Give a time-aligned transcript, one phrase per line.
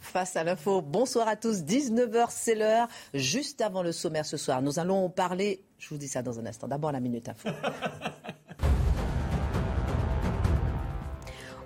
[0.00, 2.88] Face à l'info, bonsoir à tous, 19h c'est l'heure.
[3.14, 6.46] Juste avant le sommaire ce soir, nous allons parler, je vous dis ça dans un
[6.46, 7.48] instant, d'abord la Minute Info.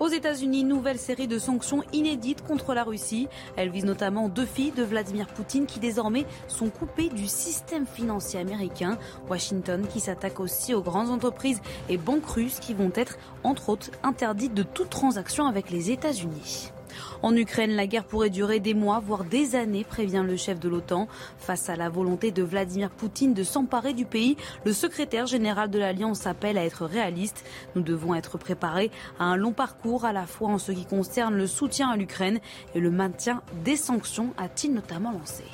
[0.01, 3.29] Aux États-Unis, nouvelle série de sanctions inédites contre la Russie.
[3.57, 8.41] Elle vise notamment deux filles de Vladimir Poutine qui désormais sont coupées du système financier
[8.41, 8.99] américain.
[9.31, 13.91] Washington qui s'attaque aussi aux grandes entreprises et banques russes qui vont être, entre autres,
[14.03, 16.74] interdites de toute transaction avec les États-Unis.
[17.23, 20.69] En Ukraine, la guerre pourrait durer des mois, voire des années, prévient le chef de
[20.69, 21.09] l'OTAN.
[21.39, 25.79] Face à la volonté de Vladimir Poutine de s'emparer du pays, le secrétaire général de
[25.79, 27.45] l'Alliance appelle à être réaliste.
[27.75, 31.35] Nous devons être préparés à un long parcours, à la fois en ce qui concerne
[31.35, 32.41] le soutien à l'Ukraine
[32.75, 35.45] et le maintien des sanctions, a-t-il notamment lancé.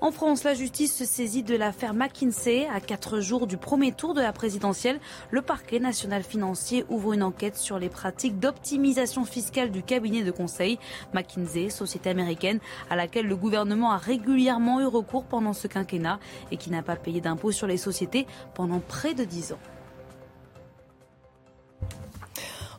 [0.00, 2.68] En France, la justice se saisit de l'affaire McKinsey.
[2.72, 5.00] À quatre jours du premier tour de la présidentielle,
[5.32, 10.30] le parquet national financier ouvre une enquête sur les pratiques d'optimisation fiscale du cabinet de
[10.30, 10.78] conseil
[11.14, 12.60] McKinsey, société américaine
[12.90, 16.20] à laquelle le gouvernement a régulièrement eu recours pendant ce quinquennat
[16.52, 19.58] et qui n'a pas payé d'impôts sur les sociétés pendant près de dix ans.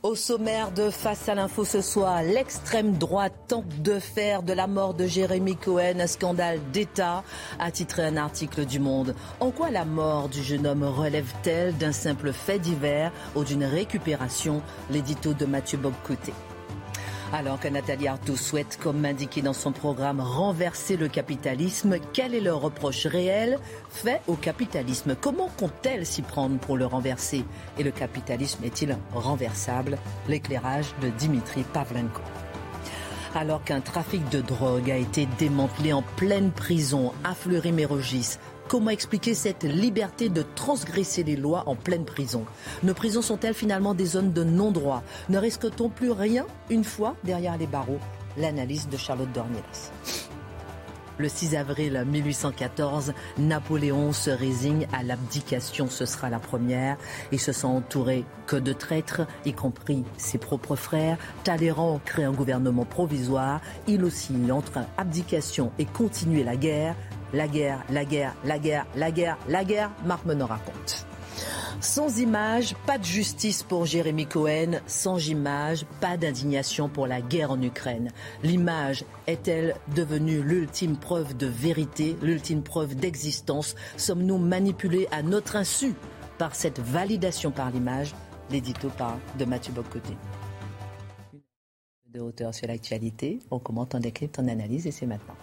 [0.01, 4.65] Au sommaire de Face à l'info ce soir, l'extrême droite tente de faire de la
[4.65, 7.21] mort de Jérémy Cohen un scandale d'État,
[7.59, 9.13] a titré un article du Monde.
[9.41, 14.61] En quoi la mort du jeune homme relève-t-elle d'un simple fait divers ou d'une récupération?
[14.89, 16.31] L'édito de Mathieu Bobcoté.
[17.31, 22.39] Alors que Nathalie Arthaud souhaite, comme indiqué dans son programme, renverser le capitalisme, quel est
[22.39, 23.59] le reproche réel
[23.91, 25.15] fait au capitalisme?
[25.19, 27.45] Comment compte-t-elle s'y prendre pour le renverser?
[27.77, 29.99] Et le capitalisme est-il renversable?
[30.27, 32.21] L'éclairage de Dimitri Pavlenko.
[33.35, 39.33] Alors qu'un trafic de drogue a été démantelé en pleine prison à Fleury-Mérogis, Comment expliquer
[39.33, 42.45] cette liberté de transgresser les lois en pleine prison?
[42.83, 45.01] Nos prisons sont-elles finalement des zones de non-droit?
[45.27, 47.97] Ne risque-t-on plus rien une fois derrière les barreaux?
[48.37, 49.91] L'analyse de Charlotte Dornielas.
[51.17, 55.89] Le 6 avril 1814, Napoléon se résigne à l'abdication.
[55.89, 56.95] Ce sera la première.
[57.31, 61.17] Il se sent entouré que de traîtres, y compris ses propres frères.
[61.43, 63.61] Talleyrand crée un gouvernement provisoire.
[63.87, 66.95] Il oscille entre abdication et continuer la guerre.
[67.33, 71.05] La guerre, la guerre, la guerre, la guerre, la guerre, Marc Menon raconte.
[71.81, 74.81] Sans image, pas de justice pour Jérémy Cohen.
[74.87, 78.11] Sans image, pas d'indignation pour la guerre en Ukraine.
[78.43, 83.75] L'image est-elle devenue l'ultime preuve de vérité, l'ultime preuve d'existence?
[83.95, 85.93] Sommes-nous manipulés à notre insu
[86.37, 88.13] par cette validation par l'image?
[88.51, 90.17] L'édito par de Mathieu Bocoté.
[92.07, 95.35] De hauteur sur l'actualité, on commente, on décrypte, on analyse et c'est maintenant.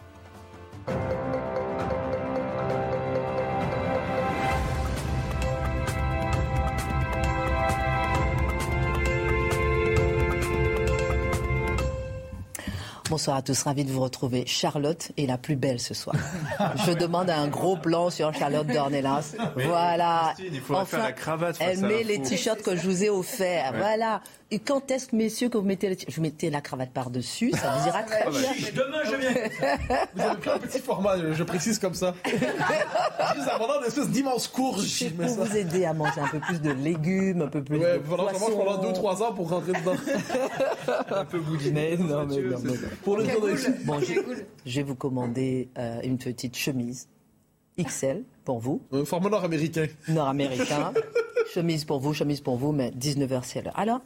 [13.09, 14.45] Bonsoir à tous, ravi de vous retrouver.
[14.47, 16.17] Charlotte est la plus belle ce soir.
[16.87, 19.37] Je demande un gros plan sur Charlotte Dornelas.
[19.55, 20.35] Voilà.
[20.71, 23.75] enfin, la cravate elle met les t-shirts que je vous ai offerts.
[23.77, 24.21] Voilà.
[24.53, 28.31] Et quand est-ce, messieurs, que vous mettez Je la cravate par-dessus, ça vous ira très
[28.31, 28.53] bien.
[28.75, 29.31] Demain, je viens.
[30.15, 32.15] Vous avez pris un petit format, je précise comme ça.
[32.25, 34.87] Juste avant d'espèce d'immense courge.
[34.87, 37.95] Je pour vous aider à manger un peu plus de légumes, un peu plus ouais,
[37.95, 38.53] de voilà, poisson.
[38.53, 39.97] Ouais, pendant 2-3 ans pour rentrer dedans.
[41.11, 41.97] un peu boudiner.
[42.07, 42.75] Non, mais non, non.
[43.03, 43.57] Pour le cool.
[43.85, 44.15] Bon, je,
[44.65, 47.09] je, vais vous commander euh, une petite chemise
[47.83, 48.81] XL pour vous.
[48.93, 49.87] Un format nord-américain.
[50.09, 50.93] Nord-américain.
[51.53, 53.79] chemise pour vous, chemise pour vous, mais 19h c'est l'heure.
[53.79, 54.01] Alors,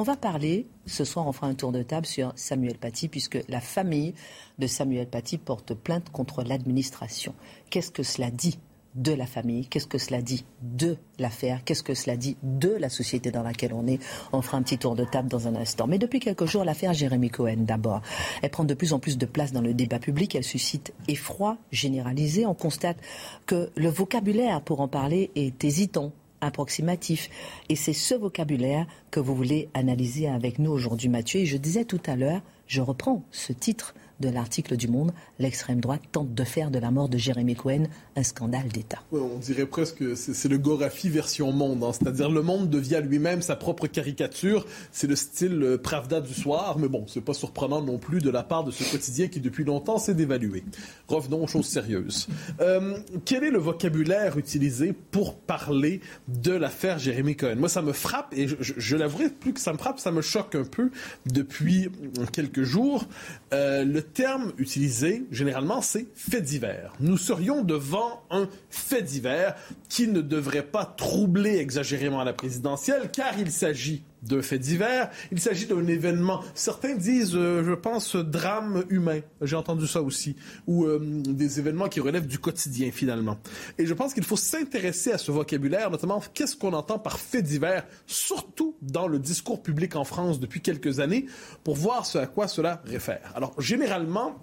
[0.00, 3.38] on va parler, ce soir on fera un tour de table sur Samuel Paty, puisque
[3.50, 4.14] la famille
[4.58, 7.34] de Samuel Paty porte plainte contre l'administration.
[7.68, 8.58] Qu'est-ce que cela dit
[8.94, 12.88] de la famille, qu'est-ce que cela dit de l'affaire, qu'est-ce que cela dit de la
[12.88, 13.98] société dans laquelle on est?
[14.32, 15.86] On fera un petit tour de table dans un instant.
[15.86, 18.00] Mais depuis quelques jours, l'affaire Jérémy Cohen, d'abord,
[18.40, 21.58] elle prend de plus en plus de place dans le débat public, elle suscite effroi
[21.72, 22.46] généralisé.
[22.46, 22.96] On constate
[23.44, 27.30] que le vocabulaire pour en parler est hésitant, approximatif.
[27.68, 31.40] Et c'est ce vocabulaire que vous voulez analyser avec nous aujourd'hui, Mathieu.
[31.40, 35.12] Et je disais tout à l'heure, je reprends ce titre de l'article du Monde.
[35.38, 37.84] L'extrême droite tente de faire de la mort de Jérémy Cohen
[38.16, 38.98] un scandale d'État.
[39.12, 41.92] on dirait presque que c'est le Gorafi version monde, hein.
[41.92, 44.66] c'est-à-dire le monde devient lui-même sa propre caricature.
[44.92, 48.30] C'est le style euh, Pravda du soir, mais bon, c'est pas surprenant non plus de
[48.30, 50.64] la part de ce quotidien qui depuis longtemps s'est dévalué.
[51.08, 52.28] Revenons aux choses sérieuses.
[52.60, 57.56] Euh, quel est le vocabulaire utilisé pour parler de l'affaire Jérémy Cohen?
[57.56, 60.54] Moi, ça me frappe et je, l'avouerai, plus que ça me frappe, ça me choque
[60.54, 60.90] un peu
[61.26, 61.88] depuis
[62.32, 63.06] quelques jours.
[63.52, 66.92] Euh, terme utilisé, généralement, c'est fait divers.
[67.00, 69.54] Nous serions devant un fait divers
[69.88, 75.40] qui ne devrait pas troubler exagérément la présidentielle, car il s'agit d'un fait divers, il
[75.40, 76.42] s'agit d'un événement.
[76.54, 79.20] Certains disent, euh, je pense, drame humain.
[79.42, 80.36] J'ai entendu ça aussi.
[80.66, 83.38] Ou euh, des événements qui relèvent du quotidien, finalement.
[83.78, 87.42] Et je pense qu'il faut s'intéresser à ce vocabulaire, notamment qu'est-ce qu'on entend par fait
[87.42, 91.26] divers, surtout dans le discours public en France depuis quelques années,
[91.64, 93.32] pour voir à quoi cela réfère.
[93.34, 94.36] Alors, généralement,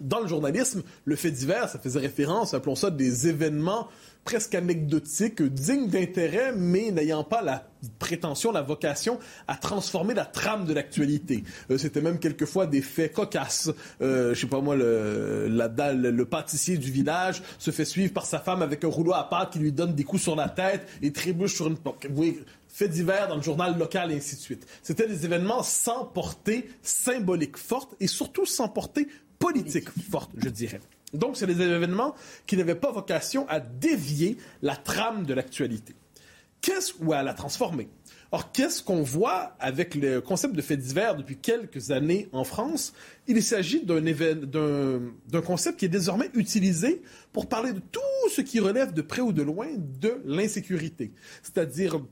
[0.00, 3.88] dans le journalisme, le fait divers, ça faisait référence, appelons ça des événements
[4.24, 7.66] presque anecdotiques, dignes d'intérêt, mais n'ayant pas la
[7.98, 11.44] prétention, la vocation à transformer la trame de l'actualité.
[11.70, 13.70] Euh, c'était même quelquefois des faits cocasses.
[14.02, 18.26] Euh, je sais pas moi, le, la, le pâtissier du village se fait suivre par
[18.26, 20.86] sa femme avec un rouleau à pâte qui lui donne des coups sur la tête
[21.00, 21.76] et trébuche sur une.
[21.76, 24.66] Vous voyez, faits divers dans le journal local et ainsi de suite.
[24.82, 29.08] C'était des événements sans portée symbolique forte et surtout sans portée
[29.38, 30.80] politique forte, je dirais.
[31.14, 32.14] Donc, c'est des événements
[32.46, 35.94] qui n'avaient pas vocation à dévier la trame de l'actualité.
[36.60, 37.88] Qu'est-ce ou à la transformer?
[38.30, 42.92] Or, qu'est-ce qu'on voit avec le concept de fait divers depuis quelques années en France?
[43.26, 47.00] Il s'agit d'un concept qui est désormais utilisé
[47.32, 48.00] pour parler de tout
[48.30, 51.12] ce qui relève de près ou de loin de l'insécurité,
[51.42, 52.02] c'est-à-dire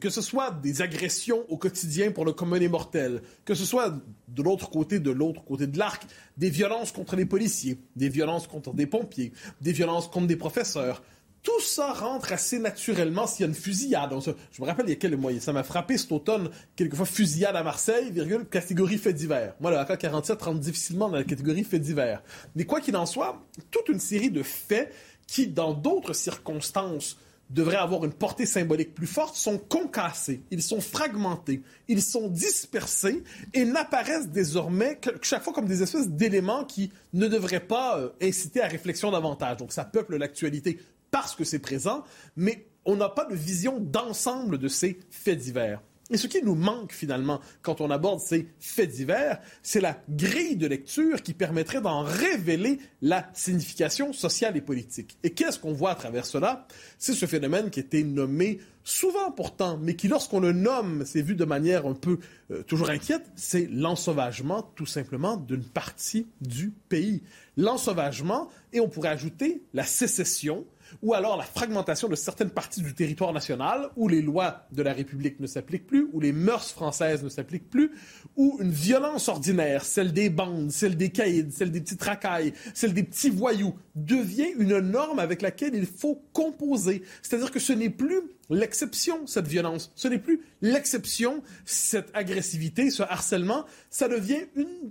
[0.00, 3.94] que ce soit des agressions au quotidien pour le commun des mortels, que ce soit
[4.28, 6.06] de l'autre côté, de l'autre côté de l'arc,
[6.36, 11.02] des violences contre les policiers, des violences contre des pompiers, des violences contre des professeurs.
[11.42, 14.12] Tout ça rentre assez naturellement s'il y a une fusillade.
[14.52, 17.56] Je me rappelle il y a quelques mois, ça m'a frappé cet automne, quelquefois fusillade
[17.56, 19.54] à Marseille, virgule, catégorie fait divers.
[19.58, 22.22] Moi, le AK-47 rentre difficilement dans la catégorie fait divers.
[22.54, 24.92] Mais quoi qu'il en soit, toute une série de faits
[25.26, 27.16] qui, dans d'autres circonstances,
[27.50, 33.22] devraient avoir une portée symbolique plus forte sont concassés, ils sont fragmentés, ils sont dispersés
[33.52, 38.10] et n'apparaissent désormais que chaque fois comme des espèces d'éléments qui ne devraient pas euh,
[38.22, 39.58] inciter à réflexion davantage.
[39.58, 40.78] Donc ça peuple l'actualité
[41.10, 42.04] parce que c'est présent,
[42.36, 45.82] mais on n'a pas de vision d'ensemble de ces faits divers.
[46.10, 50.56] Et ce qui nous manque finalement quand on aborde ces faits divers, c'est la grille
[50.56, 55.16] de lecture qui permettrait d'en révéler la signification sociale et politique.
[55.22, 56.66] Et qu'est-ce qu'on voit à travers cela?
[56.98, 61.22] C'est ce phénomène qui a été nommé souvent pourtant, mais qui lorsqu'on le nomme, c'est
[61.22, 62.18] vu de manière un peu
[62.50, 67.22] euh, toujours inquiète, c'est l'ensauvagement tout simplement d'une partie du pays.
[67.56, 70.64] L'ensauvagement, et on pourrait ajouter la sécession,
[71.02, 74.92] ou alors la fragmentation de certaines parties du territoire national où les lois de la
[74.92, 77.92] République ne s'appliquent plus, où les mœurs françaises ne s'appliquent plus,
[78.36, 82.94] où une violence ordinaire, celle des bandes, celle des caïds, celle des petites racailles, celle
[82.94, 87.02] des petits voyous, devient une norme avec laquelle il faut composer.
[87.22, 89.92] C'est-à-dire que ce n'est plus l'exception, cette violence.
[89.94, 93.64] Ce n'est plus l'exception, cette agressivité, ce harcèlement.
[93.88, 94.46] Ça devient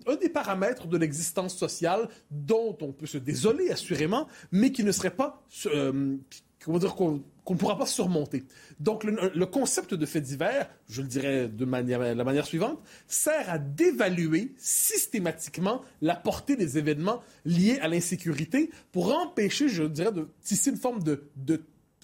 [0.07, 4.91] un des paramètres de l'existence sociale dont on peut se désoler, assurément, mais qui ne
[4.91, 6.15] serait pas, euh,
[6.63, 8.45] comment dire, qu'on ne pourra pas surmonter.
[8.79, 13.49] Donc, le, concept de fait divers, je le dirais de manière, la manière suivante, sert
[13.49, 20.29] à dévaluer systématiquement la portée des événements liés à l'insécurité pour empêcher, je dirais, de
[20.41, 21.23] tisser une forme de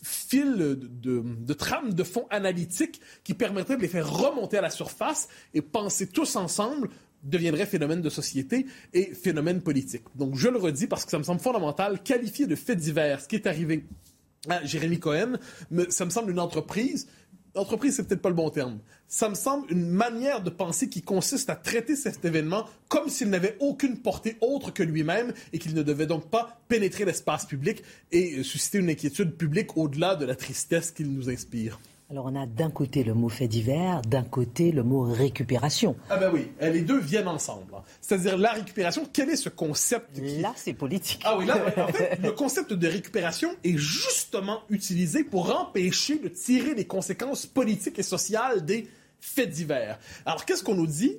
[0.06, 4.70] fil de, de, trame de fond analytique qui permettrait de les faire remonter à la
[4.70, 6.90] surface et penser tous ensemble
[7.24, 10.04] deviendrait phénomène de société et phénomène politique.
[10.14, 13.28] Donc je le redis parce que ça me semble fondamental, qualifier de fait divers ce
[13.28, 13.86] qui est arrivé
[14.48, 15.38] à Jérémy Cohen,
[15.90, 17.08] ça me semble une entreprise
[17.56, 18.80] entreprise, c'est peut-être pas le bon terme.
[19.08, 23.30] Ça me semble une manière de penser qui consiste à traiter cet événement comme s'il
[23.30, 27.84] n'avait aucune portée autre que lui-même et qu'il ne devait donc pas pénétrer l'espace public
[28.12, 31.80] et susciter une inquiétude publique au-delà de la tristesse qu'il nous inspire.
[32.12, 35.96] Alors on a d'un côté le mot fait divers, d'un côté le mot récupération.
[36.08, 37.74] Ah ben oui, les deux viennent ensemble.
[38.00, 41.22] C'est-à-dire la récupération, quel est ce concept Là, c'est politique.
[41.26, 46.28] Ah oui, là, en fait, le concept de récupération est justement utilisé pour empêcher de
[46.28, 48.88] tirer les conséquences politiques et sociales des
[49.20, 50.00] faits divers.
[50.26, 51.18] Alors, qu'est-ce qu'on nous dit?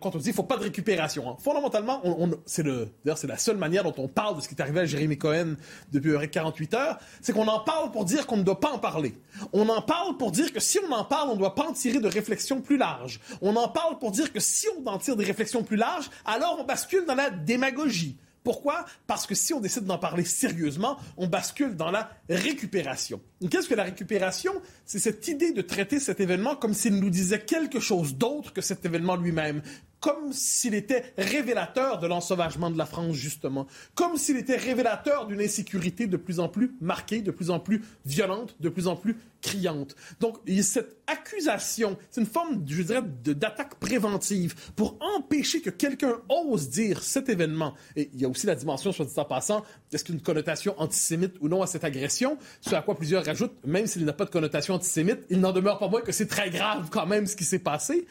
[0.00, 1.30] Quand on dit qu'il faut pas de récupération?
[1.30, 1.36] Hein?
[1.40, 4.60] Fondamentalement, on, c'est d'ailleurs, c'est la seule manière dont on parle de ce qui est
[4.60, 5.54] arrivé à Jérémy Cohen
[5.92, 9.14] depuis 48 heures, c'est qu'on en parle pour dire qu'on ne doit pas en parler.
[9.52, 11.72] On en parle pour dire que si on en parle, on ne doit pas en
[11.72, 13.20] tirer de réflexions plus larges.
[13.40, 16.58] On en parle pour dire que si on en tire des réflexions plus larges, alors
[16.60, 18.16] on bascule dans la démagogie.
[18.44, 18.84] Pourquoi?
[19.06, 23.20] Parce que si on décide d'en parler sérieusement, on bascule dans la récupération.
[23.50, 24.52] Qu'est-ce que la récupération?
[24.84, 28.60] C'est cette idée de traiter cet événement comme s'il nous disait quelque chose d'autre que
[28.60, 29.62] cet événement lui-même
[30.02, 35.40] comme s'il était révélateur de l'ensauvagement de la France, justement, comme s'il était révélateur d'une
[35.40, 39.16] insécurité de plus en plus marquée, de plus en plus violente, de plus en plus
[39.40, 39.94] criante.
[40.18, 46.68] Donc, cette accusation, c'est une forme, je dirais, d'attaque préventive pour empêcher que quelqu'un ose
[46.68, 47.74] dire cet événement.
[47.94, 50.18] Et il y a aussi la dimension, soit dit en passant, est-ce qu'il y a
[50.18, 54.04] une connotation antisémite ou non à cette agression, ce à quoi plusieurs rajoutent, même s'il
[54.04, 57.06] n'a pas de connotation antisémite, il n'en demeure pas moins que c'est très grave quand
[57.06, 58.04] même ce qui s'est passé.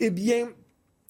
[0.00, 0.48] Eh bien,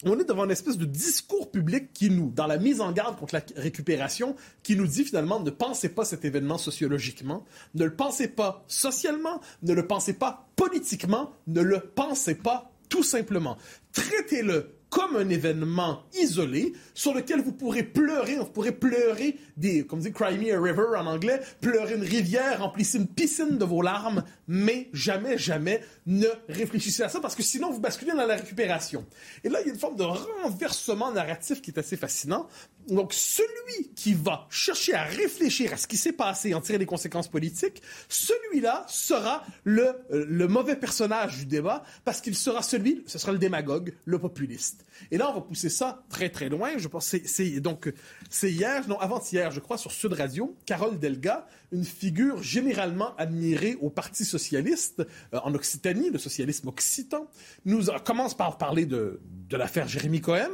[0.05, 3.19] on est devant une espèce de discours public qui nous, dans la mise en garde
[3.19, 7.95] contre la récupération, qui nous dit finalement ne pensez pas cet événement sociologiquement, ne le
[7.95, 13.57] pensez pas socialement, ne le pensez pas politiquement, ne le pensez pas tout simplement.
[13.93, 20.01] Traitez-le comme un événement isolé sur lequel vous pourrez pleurer, vous pourrez pleurer des, comme
[20.01, 23.83] dit Cry Me a River en anglais, pleurer une rivière, remplissez une piscine de vos
[23.83, 28.37] larmes, mais jamais, jamais ne réfléchissez à ça parce que sinon vous basculez dans la
[28.37, 29.05] récupération.
[29.45, 32.49] Et là, il y a une forme de renversement narratif qui est assez fascinant.
[32.89, 36.79] Donc, celui qui va chercher à réfléchir à ce qui s'est passé et en tirer
[36.79, 42.63] des conséquences politiques, celui-là sera le, euh, le mauvais personnage du débat parce qu'il sera
[42.63, 44.86] celui, ce sera le démagogue, le populiste.
[45.11, 46.79] Et là, on va pousser ça très, très loin.
[46.79, 47.93] Je pense, c'est, donc,
[48.31, 53.77] c'est hier, non, avant-hier, je crois, sur Sud Radio, Carole Delga, une figure généralement admirée
[53.81, 57.29] au Parti socialiste euh, en Occitanie, le socialisme occitan,
[57.65, 60.51] nous commence par parler de, l'affaire Jérémy Cohen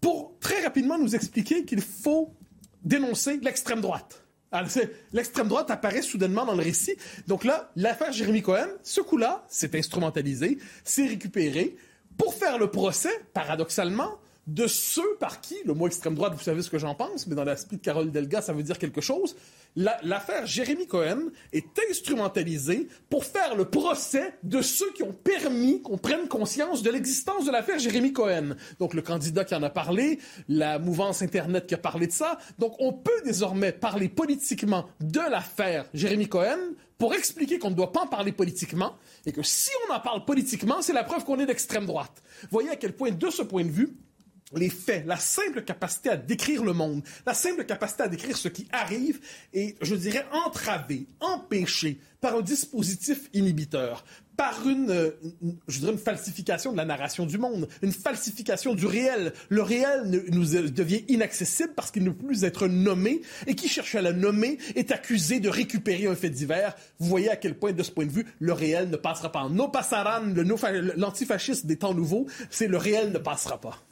[0.00, 2.34] pour très rapidement nous expliquer qu'il faut
[2.82, 4.22] dénoncer l'extrême droite.
[5.12, 6.96] L'extrême droite apparaît soudainement dans le récit.
[7.26, 11.76] Donc là, l'affaire Jérémy Cohen, ce coup-là, c'est instrumentalisé, c'est récupéré
[12.18, 16.62] pour faire le procès, paradoxalement, de ceux par qui, le mot extrême droite, vous savez
[16.62, 19.34] ce que j'en pense, mais dans l'esprit de Carole Delga, ça veut dire quelque chose.
[19.74, 25.98] L'affaire Jérémy Cohen est instrumentalisée pour faire le procès de ceux qui ont permis qu'on
[25.98, 28.56] prenne conscience de l'existence de l'affaire Jérémy Cohen.
[28.78, 32.38] Donc le candidat qui en a parlé, la mouvance Internet qui a parlé de ça.
[32.58, 36.58] Donc on peut désormais parler politiquement de l'affaire Jérémy Cohen
[36.96, 38.94] pour expliquer qu'on ne doit pas en parler politiquement
[39.26, 42.22] et que si on en parle politiquement, c'est la preuve qu'on est d'extrême droite.
[42.50, 43.94] Voyez à quel point, de ce point de vue,
[44.54, 48.48] les faits, la simple capacité à décrire le monde, la simple capacité à décrire ce
[48.48, 49.20] qui arrive
[49.52, 54.04] est, je dirais, entravée, empêchée par un dispositif inhibiteur,
[54.36, 55.12] par une,
[55.66, 59.32] je dirais, une falsification de la narration du monde, une falsification du réel.
[59.48, 63.94] Le réel nous devient inaccessible parce qu'il ne peut plus être nommé et qui cherche
[63.94, 66.76] à le nommer est accusé de récupérer un fait divers.
[66.98, 69.48] Vous voyez à quel point, de ce point de vue, le réel ne passera pas.
[69.48, 70.22] No passaran,
[70.96, 73.85] l'antifascisme des temps nouveaux, c'est le réel ne passera pas.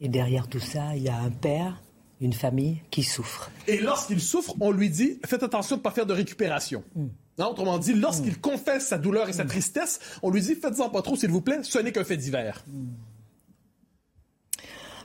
[0.00, 1.82] Et derrière tout ça, il y a un père,
[2.20, 3.50] une famille qui souffre.
[3.66, 6.82] Et lorsqu'il souffre, on lui dit faites attention de ne pas faire de récupération.
[6.94, 7.08] Hmm.
[7.38, 8.40] autrement dit, lorsqu'il hmm.
[8.40, 9.48] confesse sa douleur et sa hmm.
[9.48, 12.64] tristesse, on lui dit faites-en pas trop, s'il vous plaît, ce n'est qu'un fait divers.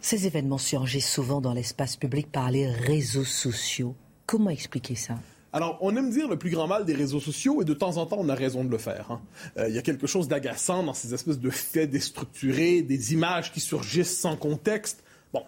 [0.01, 3.95] Ces événements surgissent souvent dans l'espace public par les réseaux sociaux.
[4.27, 5.15] Comment expliquer ça?
[5.55, 8.05] Alors, on aime dire le plus grand mal des réseaux sociaux et de temps en
[8.05, 9.09] temps, on a raison de le faire.
[9.09, 9.21] Hein.
[9.57, 13.53] Euh, il y a quelque chose d'agaçant dans ces espèces de faits déstructurés, des images
[13.53, 15.05] qui surgissent sans contexte.
[15.31, 15.43] Bon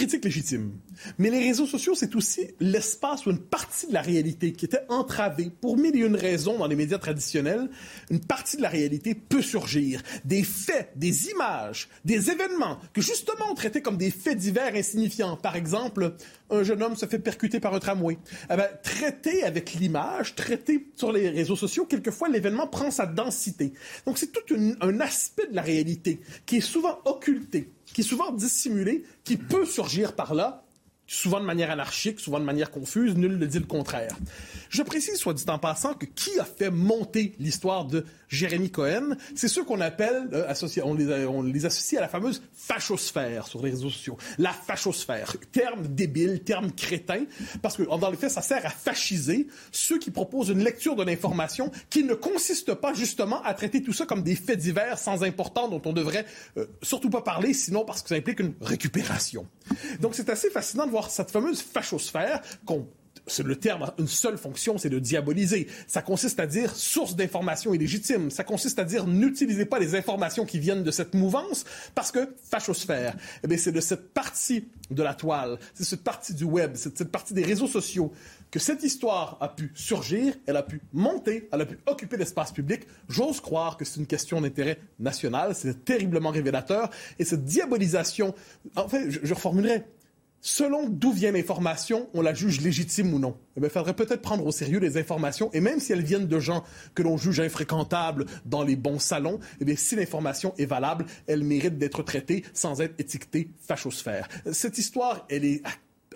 [0.00, 0.72] critique légitime.
[1.18, 4.86] Mais les réseaux sociaux, c'est aussi l'espace où une partie de la réalité qui était
[4.88, 7.68] entravée pour mille et une raisons dans les médias traditionnels,
[8.10, 10.02] une partie de la réalité peut surgir.
[10.24, 15.36] Des faits, des images, des événements que justement on traitait comme des faits divers insignifiants.
[15.36, 16.14] Par exemple,
[16.48, 18.16] un jeune homme se fait percuter par un tramway.
[18.50, 23.74] Eh ben, traité avec l'image, traité sur les réseaux sociaux, quelquefois l'événement prend sa densité.
[24.06, 24.40] Donc c'est tout
[24.80, 29.66] un aspect de la réalité qui est souvent occulté qui est souvent dissimulé, qui peut
[29.66, 30.64] surgir par là,
[31.10, 34.16] souvent de manière anarchique, souvent de manière confuse, nul ne dit le contraire.
[34.68, 39.16] Je précise, soit dit en passant, que qui a fait monter l'histoire de Jérémy Cohen,
[39.34, 40.54] c'est ceux qu'on appelle, euh,
[41.26, 44.16] on, les, associe à la fameuse fachosphère sur les réseaux sociaux.
[44.38, 47.24] La fachosphère, terme débile, terme crétin,
[47.60, 51.02] parce que dans les faits, ça sert à fasciser ceux qui proposent une lecture de
[51.02, 55.24] l'information qui ne consiste pas justement à traiter tout ça comme des faits divers sans
[55.24, 56.24] importance dont on devrait
[56.56, 59.48] euh, surtout pas parler, sinon parce que ça implique une récupération.
[59.98, 62.42] Donc c'est assez fascinant de voir cette fameuse fachosphère
[63.38, 65.68] le terme a une seule fonction, c'est de diaboliser.
[65.86, 68.30] Ça consiste à dire source d'information illégitime.
[68.30, 71.64] Ça consiste à dire n'utilisez pas les informations qui viennent de cette mouvance
[71.94, 73.16] parce que fachosphère.
[73.48, 77.12] Eh c'est de cette partie de la toile, c'est cette partie du web, c'est cette
[77.12, 78.12] partie des réseaux sociaux
[78.50, 82.50] que cette histoire a pu surgir, elle a pu monter, elle a pu occuper l'espace
[82.50, 82.82] public.
[83.08, 85.54] J'ose croire que c'est une question d'intérêt national.
[85.54, 86.90] C'est terriblement révélateur.
[87.20, 88.34] Et cette diabolisation,
[88.74, 89.84] en fait, je, je reformulerai,
[90.40, 93.36] selon d'où vient l'information, on la juge légitime ou non.
[93.56, 96.40] Eh il faudrait peut-être prendre au sérieux les informations, et même si elles viennent de
[96.40, 101.44] gens que l'on juge infréquentables dans les bons salons, eh si l'information est valable, elle
[101.44, 104.28] mérite d'être traitée sans être étiquetée fachosphère.
[104.52, 105.62] Cette histoire, elle est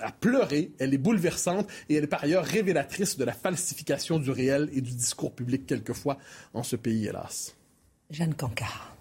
[0.00, 4.30] à pleurer, elle est bouleversante et elle est par ailleurs révélatrice de la falsification du
[4.30, 6.18] réel et du discours public quelquefois
[6.52, 7.54] en ce pays, hélas.
[8.10, 8.93] Jeanne Cancard.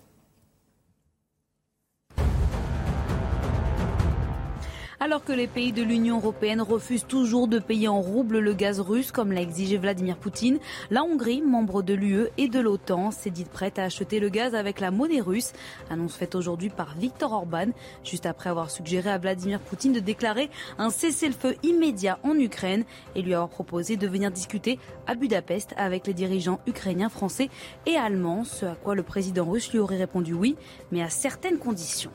[5.03, 8.79] Alors que les pays de l'Union européenne refusent toujours de payer en rouble le gaz
[8.79, 10.60] russe, comme l'a exigé Vladimir Poutine,
[10.91, 14.55] la Hongrie, membre de l'UE et de l'OTAN, s'est dite prête à acheter le gaz
[14.55, 15.51] avec la monnaie russe.
[15.89, 17.72] Annonce faite aujourd'hui par Viktor Orban,
[18.05, 23.22] juste après avoir suggéré à Vladimir Poutine de déclarer un cessez-le-feu immédiat en Ukraine et
[23.22, 27.50] lui avoir proposé de venir discuter à Budapest avec les dirigeants ukrainiens, français
[27.86, 30.55] et allemands, ce à quoi le président russe lui aurait répondu oui,
[30.93, 32.12] mais à certaines conditions.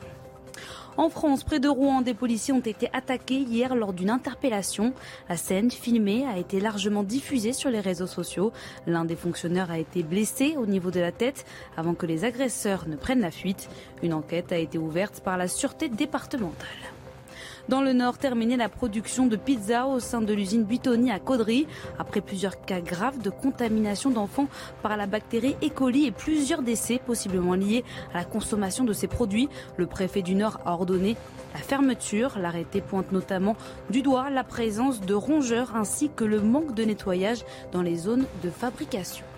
[0.99, 4.91] En France, près de Rouen, des policiers ont été attaqués hier lors d'une interpellation.
[5.29, 8.51] La scène filmée a été largement diffusée sur les réseaux sociaux.
[8.85, 11.45] L'un des fonctionnaires a été blessé au niveau de la tête
[11.77, 13.69] avant que les agresseurs ne prennent la fuite.
[14.03, 16.67] Une enquête a été ouverte par la sûreté départementale.
[17.69, 21.67] Dans le Nord, terminer la production de pizza au sein de l'usine Buitoni à Caudry.
[21.99, 24.47] Après plusieurs cas graves de contamination d'enfants
[24.81, 25.69] par la bactérie E.
[25.69, 30.33] coli et plusieurs décès possiblement liés à la consommation de ces produits, le préfet du
[30.33, 31.15] Nord a ordonné
[31.53, 32.39] la fermeture.
[32.39, 33.55] L'arrêté pointe notamment
[33.91, 38.25] du doigt la présence de rongeurs ainsi que le manque de nettoyage dans les zones
[38.43, 39.28] de fabrication.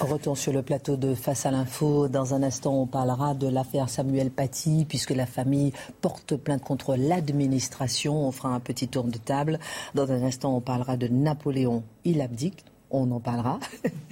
[0.00, 2.08] Retour sur le plateau de Face à l'info.
[2.08, 5.72] Dans un instant, on parlera de l'affaire Samuel Paty, puisque la famille
[6.02, 8.26] porte plainte contre l'administration.
[8.28, 9.58] On fera un petit tour de table.
[9.94, 11.82] Dans un instant, on parlera de Napoléon.
[12.04, 12.64] Il abdique.
[12.90, 13.58] On en parlera.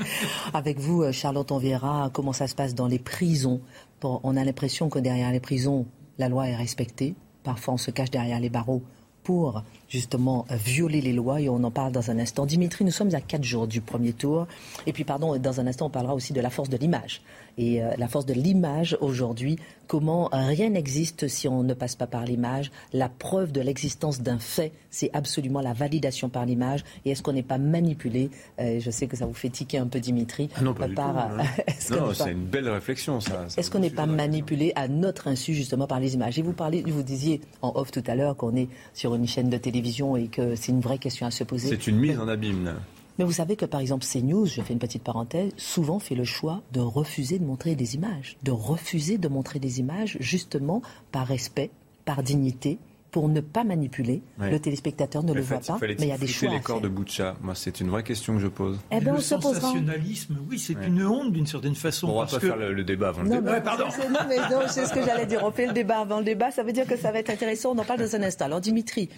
[0.55, 3.61] Avec vous, euh, Charlotte, on verra comment ça se passe dans les prisons?
[4.03, 5.87] on a l'impression que derrière les prisons,
[6.19, 7.15] la loi est respectée.
[7.43, 8.83] Parfois, on se cache derrière les barreaux
[9.25, 12.47] pour justement violer les lois et on en parle dans un instant.
[12.47, 14.47] Dimitri, nous sommes à quatre jours du premier tour.
[14.87, 17.23] Et puis, pardon, dans un instant, on parlera aussi de la force de l'image.
[17.59, 22.07] Et euh, la force de l'image aujourd'hui, comment rien n'existe si on ne passe pas
[22.07, 22.71] par l'image.
[22.93, 26.85] La preuve de l'existence d'un fait, c'est absolument la validation par l'image.
[27.05, 28.31] Et est-ce qu'on n'est pas manipulé?
[28.61, 30.49] Euh, Je sais que ça vous fait tiquer un peu, Dimitri.
[30.57, 31.01] Ah non, pas du tout,
[31.91, 33.47] non, c'est une belle réflexion, ça.
[33.57, 36.39] Est-ce qu'on n'est pas manipulé à notre insu, justement, par les images?
[36.39, 39.51] Et vous, parlez, vous disiez en off tout à l'heure qu'on est sur une chaîne
[39.51, 41.69] de télévision et que c'est une vraie question à se poser.
[41.69, 42.75] C'est une mise en abîme.
[43.19, 46.25] Mais vous savez que par exemple CNews, je fais une petite parenthèse, souvent fait le
[46.25, 51.27] choix de refuser de montrer des images, de refuser de montrer des images justement par
[51.27, 51.71] respect,
[52.05, 52.79] par dignité,
[53.15, 54.23] pour ne pas manipuler.
[54.41, 56.51] Le téléspectateur ne le voit pas, mais il y a des choix.
[56.51, 58.81] les corps de Boucha Moi, c'est une vraie question que je pose.
[58.91, 62.09] Eh ben, le sensationnalisme, oui, c'est une honte d'une certaine façon.
[62.09, 63.61] On va pas faire le, débat avant le débat.
[63.61, 63.85] pardon.
[64.11, 65.45] Non, mais non, c'est ce que j'allais dire.
[65.45, 66.51] On fait le débat avant le débat.
[66.51, 67.71] Ça veut dire que ça va être intéressant.
[67.77, 68.47] On en parle dans un instant.
[68.47, 69.09] Alors, Dimitri,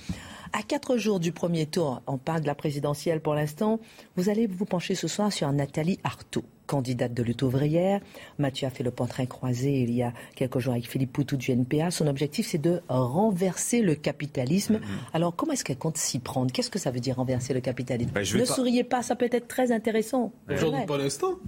[0.52, 3.80] à quatre jours du premier tour, on parle de la présidentielle pour l'instant,
[4.16, 8.00] vous allez vous pencher ce soir sur Nathalie Arthaud candidate de lutte ouvrière.
[8.38, 11.50] Mathieu a fait le portrait croisé il y a quelques jours avec Philippe Poutou du
[11.50, 11.90] NPA.
[11.90, 14.76] Son objectif, c'est de renverser le capitalisme.
[14.76, 15.14] Mm-hmm.
[15.14, 16.52] Alors, comment est-ce qu'elle compte s'y prendre?
[16.52, 18.11] Qu'est-ce que ça veut dire renverser le capitalisme?
[18.12, 20.33] Ben, Ne souriez pas, ça peut être très intéressant.
[20.50, 21.38] Aujourd'hui, pas l'instant.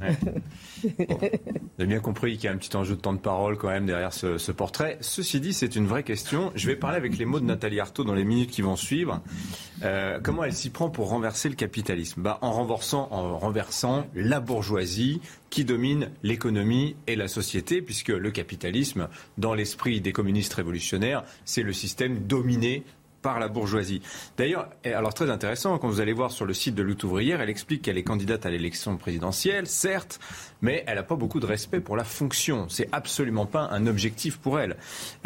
[0.82, 3.68] Vous avez bien compris qu'il y a un petit enjeu de temps de parole quand
[3.68, 4.98] même derrière ce, portrait.
[5.00, 6.50] Ceci dit, c'est une vraie question.
[6.54, 9.20] Je vais parler avec les mots de Nathalie Arthaud dans les minutes qui vont suivre.
[9.82, 12.22] Euh, comment elle s'y prend pour renverser le capitalisme?
[12.22, 15.07] Bah, en, renversant, en renversant la bourgeoisie
[15.50, 21.62] qui domine l'économie et la société, puisque le capitalisme, dans l'esprit des communistes révolutionnaires, c'est
[21.62, 22.84] le système dominé
[23.22, 24.00] par la bourgeoisie.
[24.36, 27.50] D'ailleurs, alors très intéressant, quand vous allez voir sur le site de Lutte ouvrière, elle
[27.50, 30.20] explique qu'elle est candidate à l'élection présidentielle, certes,
[30.60, 32.68] mais elle n'a pas beaucoup de respect pour la fonction.
[32.68, 34.76] C'est absolument pas un objectif pour elle.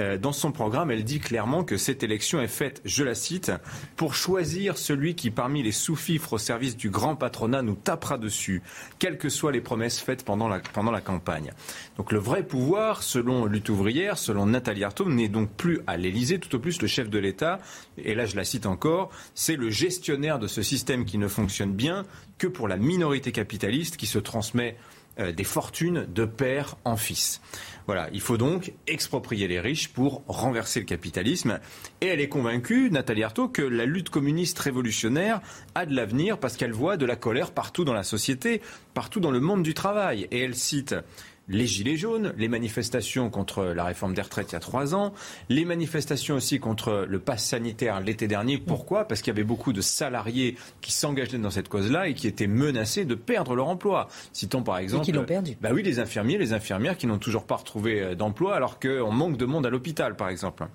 [0.00, 3.52] Euh, dans son programme, elle dit clairement que cette élection est faite, je la cite,
[3.96, 8.62] pour choisir celui qui, parmi les sous-fifres au service du grand patronat, nous tapera dessus,
[8.98, 11.52] quelles que soient les promesses faites pendant la, pendant la campagne.
[11.96, 16.38] Donc le vrai pouvoir, selon Lutte ouvrière, selon Nathalie Arthaud, n'est donc plus à l'Élysée,
[16.38, 17.58] tout au plus le chef de l'État,
[17.98, 21.72] et là je la cite encore, c'est le gestionnaire de ce système qui ne fonctionne
[21.72, 22.04] bien
[22.38, 24.76] que pour la minorité capitaliste qui se transmet
[25.18, 27.40] euh, des fortunes de père en fils.
[27.86, 31.58] Voilà, il faut donc exproprier les riches pour renverser le capitalisme.
[32.00, 35.40] Et elle est convaincue, Nathalie Arthaud, que la lutte communiste révolutionnaire
[35.74, 38.62] a de l'avenir parce qu'elle voit de la colère partout dans la société,
[38.94, 40.28] partout dans le monde du travail.
[40.30, 40.94] Et elle cite
[41.48, 45.12] les gilets jaunes, les manifestations contre la réforme des retraites il y a trois ans,
[45.48, 48.58] les manifestations aussi contre le pass sanitaire l'été dernier.
[48.58, 49.06] Pourquoi?
[49.06, 52.46] Parce qu'il y avait beaucoup de salariés qui s'engageaient dans cette cause-là et qui étaient
[52.46, 54.08] menacés de perdre leur emploi.
[54.32, 55.04] Citons par exemple.
[55.04, 55.56] Qui l'ont perdu.
[55.60, 59.12] Bah oui, les infirmiers, les infirmières qui n'ont toujours pas retrouvé euh, d'emploi alors qu'on
[59.12, 60.66] manque de monde à l'hôpital, par exemple.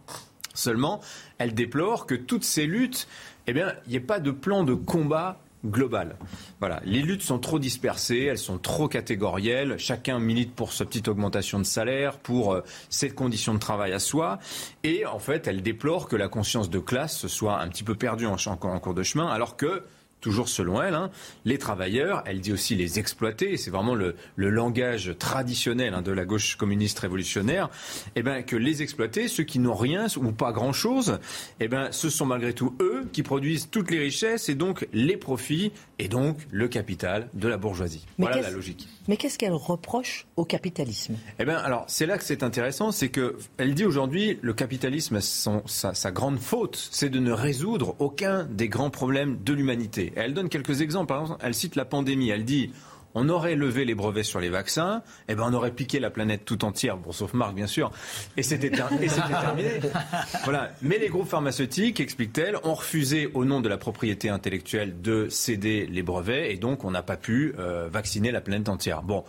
[0.54, 1.02] Seulement,
[1.38, 3.08] elle déplore que toutes ces luttes,
[3.46, 6.18] eh bien, il n'y ait pas de plan de combat global.
[6.60, 9.78] Voilà, les luttes sont trop dispersées, elles sont trop catégorielles.
[9.78, 14.00] Chacun milite pour sa petite augmentation de salaire, pour euh, cette condition de travail à
[14.00, 14.40] soi,
[14.84, 18.26] et en fait, elle déplore que la conscience de classe soit un petit peu perdue
[18.28, 19.84] en cours de chemin, alors que
[20.22, 21.12] toujours selon elle, hein,
[21.46, 26.26] les travailleurs, elle dit aussi les exploités, c'est vraiment le, langage traditionnel hein, de la
[26.26, 27.70] gauche communiste révolutionnaire,
[28.16, 31.20] eh ben, que les exploités, ceux qui n'ont rien ou pas grand-chose,
[31.60, 35.18] eh ben, ce sont malgré tout eux qui produisent toutes les richesses et donc les
[35.18, 38.06] profits et donc le capital de la bourgeoisie.
[38.18, 38.88] voilà la logique.
[39.08, 41.16] Mais qu'est-ce qu'elle reproche au capitalisme?
[41.40, 45.94] Eh bien, alors, c'est là que c'est intéressant, c'est qu'elle dit aujourd'hui, le capitalisme, sa,
[45.94, 50.07] sa grande faute, c'est de ne résoudre aucun des grands problèmes de l'humanité.
[50.16, 51.08] Elle donne quelques exemples.
[51.08, 52.30] Par exemple, elle cite la pandémie.
[52.30, 52.72] Elle dit
[53.20, 56.12] on aurait levé les brevets sur les vaccins, et eh ben on aurait piqué la
[56.12, 57.92] planète tout entière, bon sauf Marc bien sûr,
[58.36, 59.08] et c'était terminé.
[60.44, 60.70] voilà.
[60.84, 65.88] Mais les groupes pharmaceutiques, explique-t-elle, ont refusé au nom de la propriété intellectuelle de céder
[65.88, 69.02] les brevets, et donc on n'a pas pu euh, vacciner la planète entière.
[69.02, 69.24] Bon.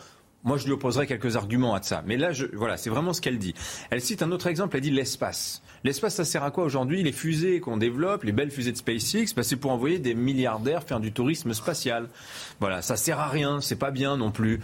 [0.44, 2.02] Moi, je lui opposerai quelques arguments à ça.
[2.06, 3.54] Mais là, je, voilà, c'est vraiment ce qu'elle dit.
[3.90, 4.76] Elle cite un autre exemple.
[4.76, 5.62] Elle dit l'espace.
[5.84, 9.34] L'espace, ça sert à quoi aujourd'hui Les fusées qu'on développe, les belles fusées de SpaceX,
[9.36, 12.08] bah, c'est pour envoyer des milliardaires faire du tourisme spatial.
[12.60, 14.60] Voilà, ça sert à rien, c'est pas bien non plus.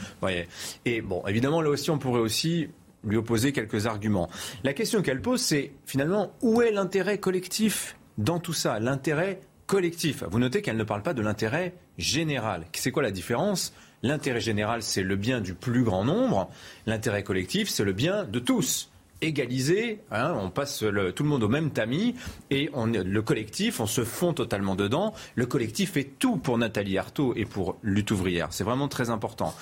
[0.84, 2.68] Et bon, évidemment, là aussi, on pourrait aussi
[3.04, 4.28] lui opposer quelques arguments.
[4.64, 8.78] La question qu'elle pose, c'est finalement où est l'intérêt collectif dans tout ça?
[8.80, 10.24] L'intérêt collectif.
[10.30, 12.66] Vous notez qu'elle ne parle pas de l'intérêt général.
[12.72, 13.72] C'est quoi la différence?
[14.02, 16.50] L'intérêt général, c'est le bien du plus grand nombre.
[16.86, 21.48] L'intérêt collectif, c'est le bien de tous égalisé, hein, on passe tout le monde au
[21.48, 22.14] même tamis
[22.50, 25.14] et on, le collectif, on se fond totalement dedans.
[25.34, 28.48] Le collectif fait tout pour Nathalie Arthaud et pour Lutte ouvrière.
[28.50, 29.54] C'est vraiment très important.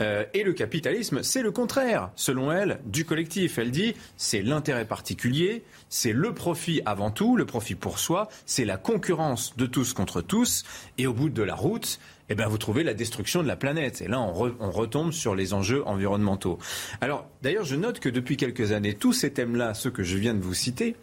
[0.00, 3.58] Euh, et le capitalisme, c'est le contraire, selon elle, du collectif.
[3.58, 8.64] Elle dit, c'est l'intérêt particulier, c'est le profit avant tout, le profit pour soi, c'est
[8.64, 10.64] la concurrence de tous contre tous.
[10.98, 11.98] Et au bout de la route,
[12.30, 14.00] eh bien, vous trouvez la destruction de la planète.
[14.00, 14.32] Et là, on,
[14.70, 16.58] retombe sur les enjeux environnementaux.
[17.00, 20.34] Alors, d'ailleurs, je note que depuis quelques années, tous ces thèmes-là, ceux que je viens
[20.34, 20.96] de vous citer,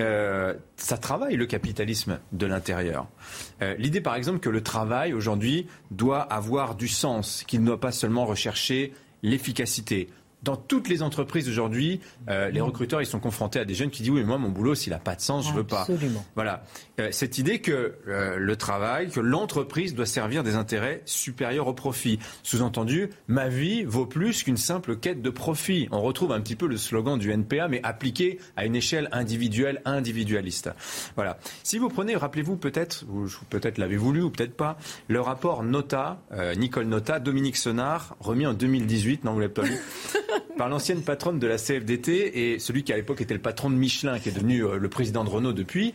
[0.00, 3.08] euh, ça travaille le capitalisme de l'intérieur.
[3.62, 7.80] Euh, l'idée, par exemple, que le travail, aujourd'hui, doit avoir du sens, qu'il ne doit
[7.80, 10.08] pas seulement rechercher l'efficacité,
[10.42, 14.02] dans toutes les entreprises aujourd'hui, euh, les recruteurs ils sont confrontés à des jeunes qui
[14.02, 15.86] disent oui mais moi mon boulot s'il n'a pas de sens je veux pas.
[16.34, 16.64] Voilà
[16.98, 21.74] euh, cette idée que euh, le travail, que l'entreprise doit servir des intérêts supérieurs au
[21.74, 22.18] profit.
[22.42, 25.88] Sous-entendu, ma vie vaut plus qu'une simple quête de profit.
[25.90, 29.82] On retrouve un petit peu le slogan du NPA mais appliqué à une échelle individuelle,
[29.84, 30.70] individualiste.
[31.16, 31.38] Voilà.
[31.62, 36.22] Si vous prenez, rappelez-vous peut-être, ou peut-être l'avez-vous lu ou peut-être pas, le rapport Nota,
[36.56, 39.24] Nicole Nota, Dominique Senard, remis en 2018.
[39.24, 39.78] Non vous l'avez pas lu.
[40.56, 43.76] par l'ancienne patronne de la CFDT et celui qui à l'époque était le patron de
[43.76, 45.94] Michelin, qui est devenu euh, le président de Renault depuis.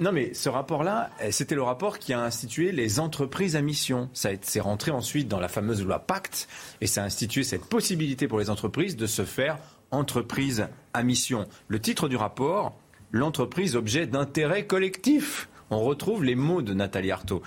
[0.00, 4.08] Non mais ce rapport-là, euh, c'était le rapport qui a institué les entreprises à mission.
[4.12, 6.48] Ça s'est rentré ensuite dans la fameuse loi Pacte
[6.80, 9.58] et ça a institué cette possibilité pour les entreprises de se faire
[9.90, 11.46] entreprise à mission.
[11.68, 12.76] Le titre du rapport,
[13.12, 17.42] l'entreprise objet d'intérêt collectif on retrouve les mots de Nathalie Arthaud.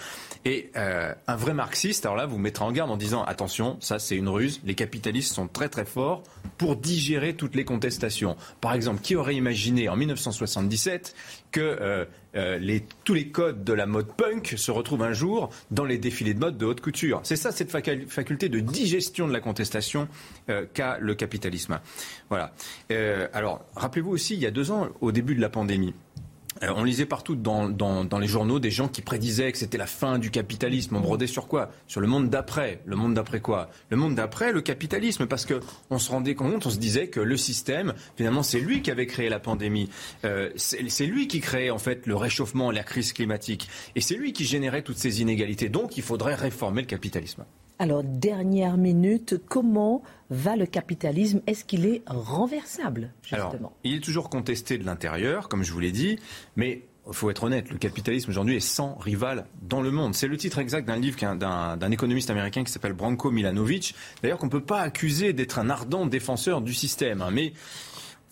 [0.45, 3.99] Et euh, un vrai marxiste, alors là, vous mettra en garde en disant attention, ça
[3.99, 6.23] c'est une ruse, les capitalistes sont très très forts
[6.57, 8.36] pour digérer toutes les contestations.
[8.62, 11.15] Par exemple, qui aurait imaginé en 1977
[11.51, 12.05] que euh,
[12.36, 16.33] euh, tous les codes de la mode punk se retrouvent un jour dans les défilés
[16.33, 17.19] de mode de haute couture?
[17.23, 20.07] C'est ça cette faculté de digestion de la contestation
[20.73, 21.79] qu'a le capitalisme.
[22.29, 22.53] Voilà.
[23.33, 25.93] alors, rappelez-vous aussi, il y a deux ans, au début de la pandémie,
[26.62, 27.68] euh, on lisait partout dans,
[28.20, 30.96] les journaux des gens qui prédisaient que c'était la fin du capitalisme.
[30.96, 31.72] On brodait sur quoi?
[31.88, 32.82] Sur le monde d'après.
[32.86, 33.70] Le monde d'après quoi?
[33.89, 37.20] Le monde d'après, le capitalisme, parce que on se rendait compte, on se disait que
[37.20, 39.89] le système, finalement, c'est lui qui avait créé la pandémie.
[40.26, 44.34] Euh, c'est lui qui créait en fait le réchauffement, la crise climatique, et c'est lui
[44.34, 45.70] qui générait toutes ces inégalités.
[45.70, 47.46] Donc, il faudrait réformer le capitalisme.
[47.84, 51.41] Alors, dernière minute, comment va le capitalisme?
[51.48, 53.74] Est-ce qu'il est renversable, justement?
[53.84, 56.17] Il est toujours contesté de l'intérieur, comme je vous l'ai dit,
[56.56, 60.15] mais il faut être honnête, le capitalisme aujourd'hui est sans rival dans le monde.
[60.15, 63.96] C'est le titre exact d'un livre d'un économiste américain qui s'appelle Branko Milanovic.
[64.22, 67.22] D'ailleurs, qu'on ne peut pas accuser d'être un ardent défenseur du système.
[67.22, 67.52] Hein, mais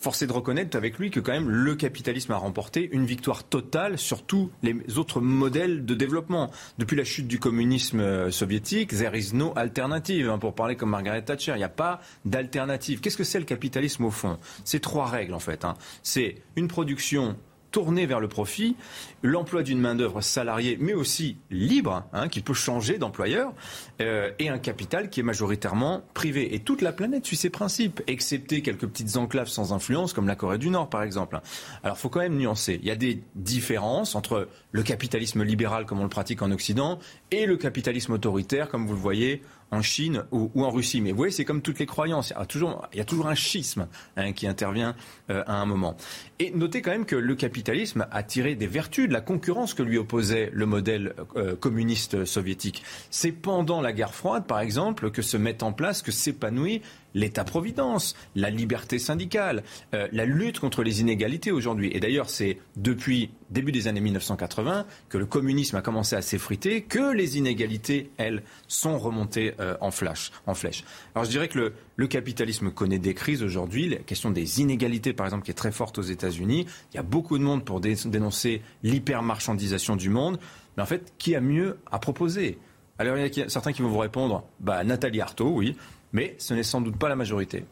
[0.02, 3.44] force est de reconnaître avec lui que quand même le capitalisme a remporté une victoire
[3.44, 6.50] totale sur tous les autres modèles de développement.
[6.78, 10.28] Depuis la chute du communisme euh, soviétique, there is no alternative.
[10.28, 13.00] Hein, pour parler comme Margaret Thatcher, il n'y a pas d'alternative.
[13.00, 14.38] Qu'est-ce que c'est le capitalisme au fond?
[14.64, 15.64] C'est trois règles en fait.
[15.64, 15.74] Hein.
[16.02, 17.36] C'est une production
[17.72, 18.76] tourné vers le profit,
[19.22, 23.52] l'emploi d'une main-d'œuvre salariée, mais aussi libre, hein, qui peut changer d'employeur,
[24.00, 26.54] euh, et un capital qui est majoritairement privé.
[26.54, 30.36] Et toute la planète suit ces principes, excepté quelques petites enclaves sans influence, comme la
[30.36, 31.40] Corée du Nord, par exemple.
[31.82, 32.78] Alors, faut quand même nuancer.
[32.82, 36.98] Il y a des différences entre le capitalisme libéral, comme on le pratique en Occident,
[37.30, 41.00] et le capitalisme autoritaire, comme vous le voyez en Chine ou, en Russie.
[41.00, 42.30] Mais vous voyez, c'est comme toutes les croyances.
[42.30, 44.94] Il y a toujours, un schisme hein, qui intervient
[45.30, 45.96] euh, à un moment.
[46.38, 49.82] Et notez quand même que le capitalisme a tiré des vertus de la concurrence que
[49.82, 52.84] lui opposait le modèle euh, communiste soviétique.
[53.10, 56.82] C'est pendant la guerre froide, par exemple, que se met en place, que s'épanouit
[57.14, 59.62] l'État-providence, la liberté syndicale,
[59.94, 61.90] euh, la lutte contre les inégalités aujourd'hui.
[61.92, 66.82] Et d'ailleurs, c'est depuis début des années 1980 que le communisme a commencé à s'effriter,
[66.82, 70.84] que les inégalités, elles, sont remontées euh, en, flash, en flèche.
[71.14, 73.88] Alors je dirais que le, capitalisme connaît des crises aujourd'hui.
[73.88, 76.66] La question des inégalités, par exemple, qui est très forte aux États-Unis.
[76.92, 80.38] Il y a beaucoup de monde pour dénoncer l'hypermarchandisation du monde.
[80.76, 82.58] Mais en fait, qui a mieux à proposer?
[82.98, 85.76] Alors, il y a certains qui vont vous répondre, bah, Nathalie Arthaud, oui
[86.12, 87.64] mais ce n'est sans doute pas la majorité.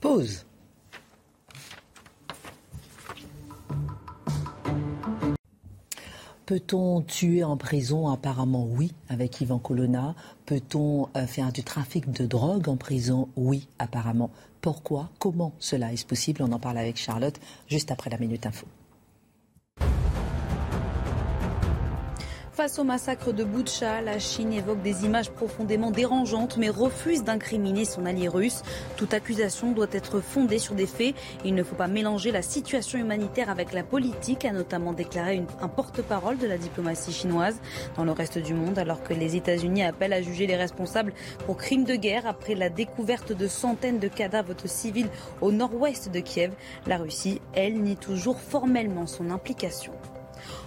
[0.00, 0.46] Pause.
[6.50, 10.16] Peut-on tuer en prison Apparemment oui, avec Yvan Colonna?
[10.46, 13.28] Peut-on euh, faire du trafic de drogue en prison?
[13.36, 14.30] Oui, apparemment.
[14.60, 15.10] Pourquoi?
[15.20, 16.42] Comment cela est possible?
[16.42, 17.38] On en parle avec Charlotte
[17.68, 18.66] juste après la Minute Info.
[22.60, 27.86] Face au massacre de Boutcha, la Chine évoque des images profondément dérangeantes mais refuse d'incriminer
[27.86, 28.60] son allié russe.
[28.98, 31.14] Toute accusation doit être fondée sur des faits.
[31.46, 35.68] Il ne faut pas mélanger la situation humanitaire avec la politique, a notamment déclaré un
[35.68, 37.58] porte-parole de la diplomatie chinoise.
[37.96, 41.14] Dans le reste du monde, alors que les États-Unis appellent à juger les responsables
[41.46, 45.08] pour crimes de guerre après la découverte de centaines de cadavres civils
[45.40, 46.52] au nord-ouest de Kiev,
[46.86, 49.94] la Russie, elle, nie toujours formellement son implication.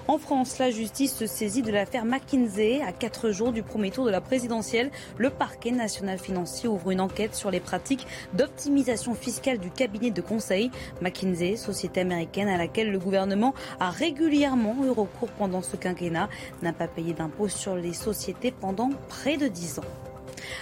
[0.08, 2.82] En France, la justice se saisit de l'affaire McKinsey.
[2.82, 7.00] À quatre jours du premier tour de la présidentielle, le parquet national financier ouvre une
[7.00, 12.92] enquête sur les pratiques d'optimisation fiscale du cabinet de conseil McKinsey, société américaine à laquelle
[12.92, 16.30] le gouvernement a régulièrement eu recours pendant ce quinquennat,
[16.62, 20.13] n'a pas payé d'impôts sur les sociétés pendant près de dix ans.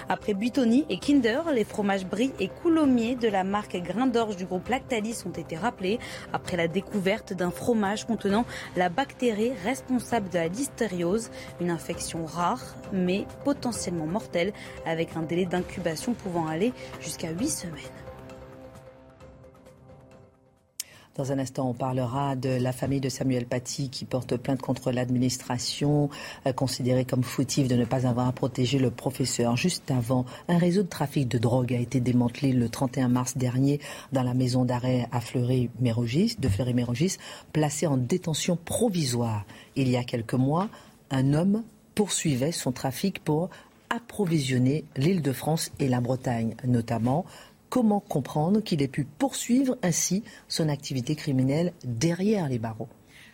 [0.10, 4.46] Après Buitoni et Kinder, les fromages Brie et Coulommiers de la marque Grain d'Orge du
[4.46, 6.00] groupe Lactalis ont été rappelés
[6.34, 12.76] après la découverte d'un fromage contenant la bactérie responsable de la listériose, une infection rare
[12.92, 14.54] mais potentiellement mortelle
[14.86, 18.11] avec un délai d'incubation pouvant aller jusqu'à 8 semaines.
[21.16, 24.94] Dans un instant, on parlera de la famille de Samuel Paty qui porte plainte contre
[24.94, 26.10] l'administration,
[26.48, 29.58] euh, considérée comme fautive de ne pas avoir protégé le professeur.
[29.58, 33.82] Juste avant, un réseau de trafic de drogue a été démantelé le 31 mars dernier
[34.14, 37.18] dans la maison d'arrêt à Fleury-Mérogis, de Fleury-Mérogis,
[37.52, 39.46] placé en détention provisoire.
[39.76, 40.70] Il y a quelques mois,
[41.10, 43.50] un homme poursuivait son trafic pour
[43.90, 47.26] approvisionner l'île de France et la Bretagne notamment
[47.72, 52.90] comment comprendre qu'il ait pu poursuivre ainsi son activité criminelle derrière les barreaux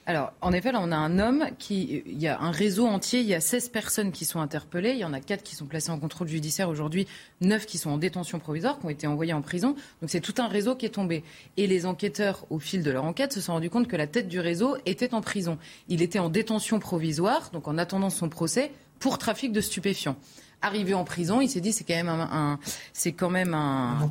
[0.09, 2.01] alors, en effet, là, on a un homme qui.
[2.05, 4.99] Il y a un réseau entier, il y a 16 personnes qui sont interpellées, il
[4.99, 7.07] y en a 4 qui sont placées en contrôle judiciaire aujourd'hui,
[7.41, 9.75] 9 qui sont en détention provisoire, qui ont été envoyés en prison.
[9.99, 11.25] Donc, c'est tout un réseau qui est tombé.
[11.57, 14.29] Et les enquêteurs, au fil de leur enquête, se sont rendus compte que la tête
[14.29, 15.57] du réseau était en prison.
[15.89, 20.15] Il était en détention provisoire, donc en attendant son procès, pour trafic de stupéfiants.
[20.61, 22.59] Arrivé en prison, il s'est dit c'est quand même un,
[22.91, 24.09] c'est quand même un,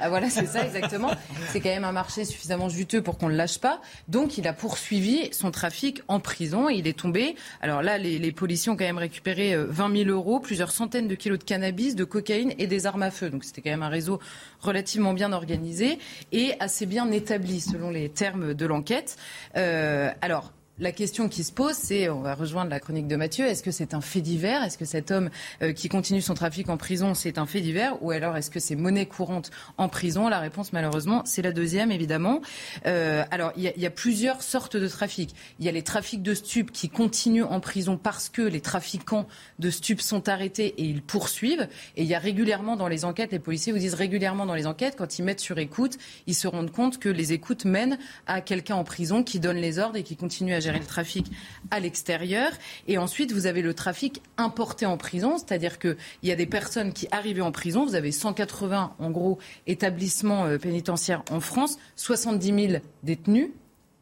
[0.00, 1.12] ah, voilà c'est ça exactement,
[1.52, 3.80] c'est quand même un marché suffisamment juteux pour qu'on le lâche pas.
[4.08, 7.36] Donc il a poursuivi son trafic en prison et il est tombé.
[7.60, 11.06] Alors là les, les policiers ont quand même récupéré 20 euh, 000 euros, plusieurs centaines
[11.06, 13.30] de kilos de cannabis, de cocaïne et des armes à feu.
[13.30, 14.18] Donc c'était quand même un réseau
[14.60, 16.00] relativement bien organisé
[16.32, 19.16] et assez bien établi selon les termes de l'enquête.
[19.56, 23.46] Euh, alors la question qui se pose, c'est, on va rejoindre la chronique de Mathieu,
[23.46, 24.62] est-ce que c'est un fait divers?
[24.62, 25.30] Est-ce que cet homme
[25.62, 28.02] euh, qui continue son trafic en prison, c'est un fait divers?
[28.02, 30.28] Ou alors est-ce que c'est monnaie courante en prison?
[30.28, 32.42] La réponse, malheureusement, c'est la deuxième, évidemment.
[32.86, 35.34] Euh, alors, il y, a plusieurs sortes de trafics.
[35.58, 39.26] Il y a les trafics de stupes qui continuent en prison parce que les trafiquants
[39.58, 41.68] de stupes sont arrêtés et ils poursuivent.
[41.96, 44.66] Et il y a régulièrement dans les enquêtes, les policiers vous disent régulièrement dans les
[44.66, 48.42] enquêtes, quand ils mettent sur écoute, ils se rendent compte que les écoutes mènent à
[48.42, 51.30] quelqu'un en prison qui donne les ordres et qui continue à gérer le trafic
[51.70, 52.50] à l'extérieur.
[52.86, 56.92] Et ensuite, vous avez le trafic importé en prison, c'est-à-dire qu'il y a des personnes
[56.92, 57.84] qui arrivent en prison.
[57.84, 63.50] Vous avez 180, en gros, établissements euh, pénitentiaires en France, 70 000 détenus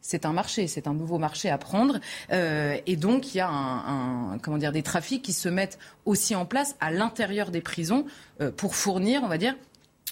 [0.07, 1.99] c'est un marché, c'est un nouveau marché à prendre.
[2.31, 6.45] Euh, et donc, il y a comment dire, des trafics qui se mettent aussi en
[6.45, 8.05] place à l'intérieur des prisons
[8.39, 9.55] euh, pour fournir, on va dire,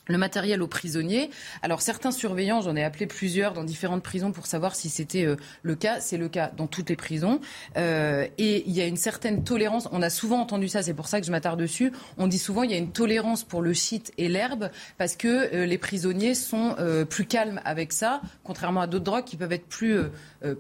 [0.08, 1.30] le matériel aux prisonniers.
[1.62, 5.38] Alors certains surveillants, j'en ai appelé plusieurs dans différentes prisons pour savoir si c'était euh,
[5.62, 6.00] le cas.
[6.00, 7.40] C'est le cas dans toutes les prisons.
[7.78, 9.88] Euh, et il y a une certaine tolérance.
[9.92, 11.92] On a souvent entendu ça, c'est pour ça que je m'attarde dessus.
[12.18, 15.54] On dit souvent il y a une tolérance pour le shit et l'herbe parce que
[15.54, 16.76] euh, les prisonniers sont
[17.10, 20.00] plus calmes avec ça, contrairement à d'autres drogues qui peuvent être plus,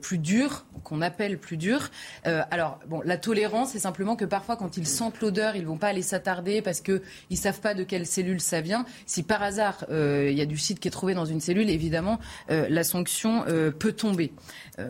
[0.01, 1.89] plus dures, qu'on appelle plus dures.
[2.23, 5.87] alors bon, la tolérance, c'est simplement que parfois quand ils sentent l'odeur, ils vont pas
[5.87, 7.01] aller s'attarder parce qu'ils
[7.31, 8.85] ne savent pas de quelle cellule ça vient.
[9.05, 11.67] Si par hasard, euh, il y a du site qui est trouvé dans une cellule,
[11.67, 12.19] évidemment,
[12.51, 14.31] euh, la sanction euh, peut tomber.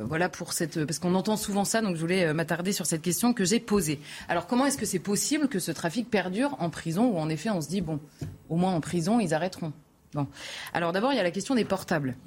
[0.02, 0.84] voilà pour cette.
[0.84, 4.02] Parce qu'on entend souvent ça, donc je voulais m'attarder sur cette question que j'ai posée.
[4.28, 7.52] Alors, comment est-ce que c'est possible que ce trafic perdure en prison où, en effet,
[7.52, 8.02] on se dit, bon,
[8.50, 9.72] au moins en prison, ils arrêteront
[10.14, 10.28] Bon.
[10.74, 12.18] Alors, d'abord, il y a la question des portables.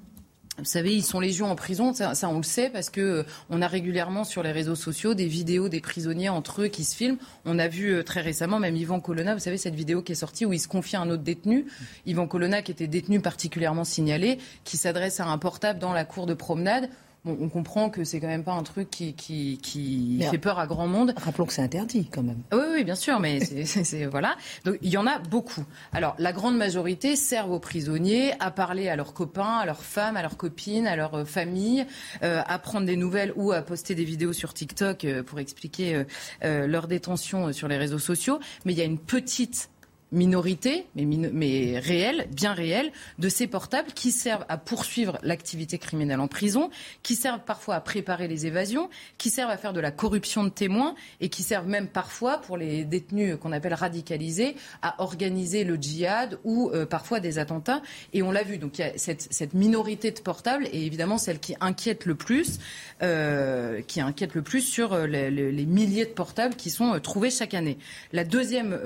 [0.58, 3.60] Vous savez, ils sont légions en prison, ça, on le sait parce que euh, on
[3.60, 7.18] a régulièrement sur les réseaux sociaux des vidéos des prisonniers entre eux qui se filment.
[7.44, 10.16] On a vu euh, très récemment même Yvan Colonna, vous savez cette vidéo qui est
[10.16, 11.66] sortie où il se confie à un autre détenu,
[12.06, 16.24] Yvan Colonna qui était détenu particulièrement signalé, qui s'adresse à un portable dans la cour
[16.24, 16.88] de promenade
[17.26, 20.86] on comprend que c'est quand même pas un truc qui, qui, fait peur à grand
[20.86, 21.14] monde.
[21.16, 22.42] Rappelons que c'est interdit quand même.
[22.52, 24.36] Oui, oui, bien sûr, mais c'est voilà.
[24.64, 25.64] Donc il y en a beaucoup.
[25.92, 30.16] Alors la grande majorité servent aux prisonniers à parler à leurs copains, à leurs femmes,
[30.16, 31.86] à leurs copines, à leurs euh, familles,
[32.22, 36.04] euh, à prendre des nouvelles ou à poster des vidéos sur TikTok euh, pour expliquer
[36.42, 38.38] leur détention sur les réseaux sociaux.
[38.64, 39.68] Mais il y a une petite
[40.16, 46.26] minorité, mais, réelle, bien réelle, de ces portables qui servent à poursuivre l'activité criminelle en
[46.26, 46.70] prison,
[47.02, 50.48] qui servent parfois à préparer les évasions, qui servent à faire de la corruption de
[50.48, 55.76] témoins et qui servent même parfois, pour les détenus qu'on appelle radicalisés, à organiser le
[55.76, 57.82] djihad ou euh, parfois des attentats.
[58.12, 62.14] Et on l'a vu, donc cette, minorité de portables et évidemment celle qui inquiète le
[62.14, 62.58] plus,
[63.02, 67.54] euh, qui inquiète le plus sur euh, les, milliers de portables qui sont trouvés chaque
[67.54, 67.78] année.
[68.12, 68.78] La deuxième,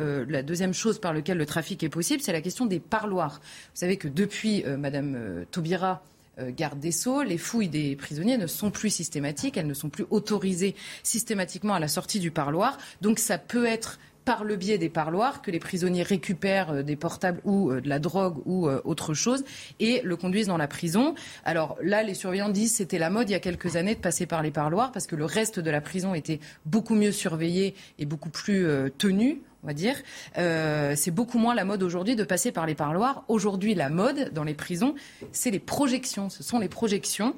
[0.72, 3.40] chose par lequel le trafic est possible, c'est la question des parloirs.
[3.42, 6.02] Vous savez que depuis euh, Madame euh, Taubira,
[6.38, 9.90] euh, garde des Sceaux, les fouilles des prisonniers ne sont plus systématiques, elles ne sont
[9.90, 12.78] plus autorisées systématiquement à la sortie du parloir.
[13.00, 17.40] Donc ça peut être par le biais des parloirs que les prisonniers récupèrent des portables
[17.44, 19.42] ou de la drogue ou autre chose
[19.80, 21.14] et le conduisent dans la prison.
[21.42, 24.26] Alors là, les surveillants disent c'était la mode il y a quelques années de passer
[24.26, 28.04] par les parloirs parce que le reste de la prison était beaucoup mieux surveillé et
[28.04, 29.96] beaucoup plus tenu on va dire.
[30.38, 33.24] Euh, c'est beaucoup moins la mode aujourd'hui de passer par les parloirs.
[33.28, 34.94] Aujourd'hui, la mode dans les prisons,
[35.32, 36.30] c'est les projections.
[36.30, 37.34] Ce sont les projections.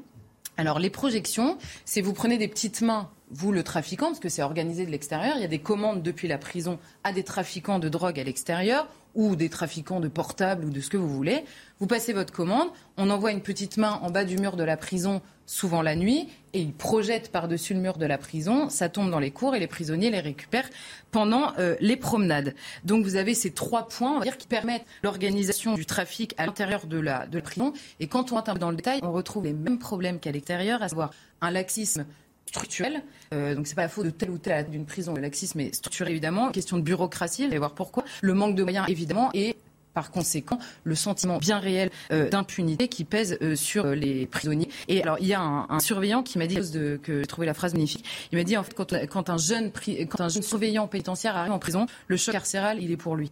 [0.58, 4.42] Alors les projections, c'est vous prenez des petites mains, vous le trafiquant, parce que c'est
[4.42, 5.34] organisé de l'extérieur.
[5.36, 8.86] Il y a des commandes depuis la prison à des trafiquants de drogue à l'extérieur
[9.14, 11.44] ou des trafiquants de portables ou de ce que vous voulez.
[11.80, 14.76] Vous passez votre commande, on envoie une petite main en bas du mur de la
[14.76, 19.10] prison, souvent la nuit, et il projette par-dessus le mur de la prison, ça tombe
[19.10, 20.68] dans les cours et les prisonniers les récupèrent
[21.10, 22.54] pendant euh, les promenades.
[22.84, 26.46] Donc vous avez ces trois points, on va dire, qui permettent l'organisation du trafic à
[26.46, 27.74] l'intérieur de la, de la prison.
[28.00, 30.88] Et quand on entre dans le détail, on retrouve les mêmes problèmes qu'à l'extérieur, à
[30.88, 31.10] savoir
[31.42, 32.06] un laxisme
[32.46, 33.02] structurel.
[33.34, 35.12] Euh, donc c'est pas la faute de telle ou telle d'une prison.
[35.14, 36.50] Le laxisme est structurel évidemment.
[36.50, 38.04] Question de bureaucratie, vous allez voir pourquoi.
[38.22, 39.56] Le manque de moyens évidemment et
[39.94, 44.68] par conséquent le sentiment bien réel euh, d'impunité qui pèse euh, sur euh, les prisonniers.
[44.88, 47.54] Et alors il y a un, surveillant qui m'a dit de, que j'ai trouvé la
[47.54, 48.04] phrase magnifique.
[48.30, 49.72] Il m'a dit en fait quand, quand un jeune
[50.08, 53.30] quand un jeune surveillant pénitentiaire arrive en prison, le choc carcéral il est pour lui.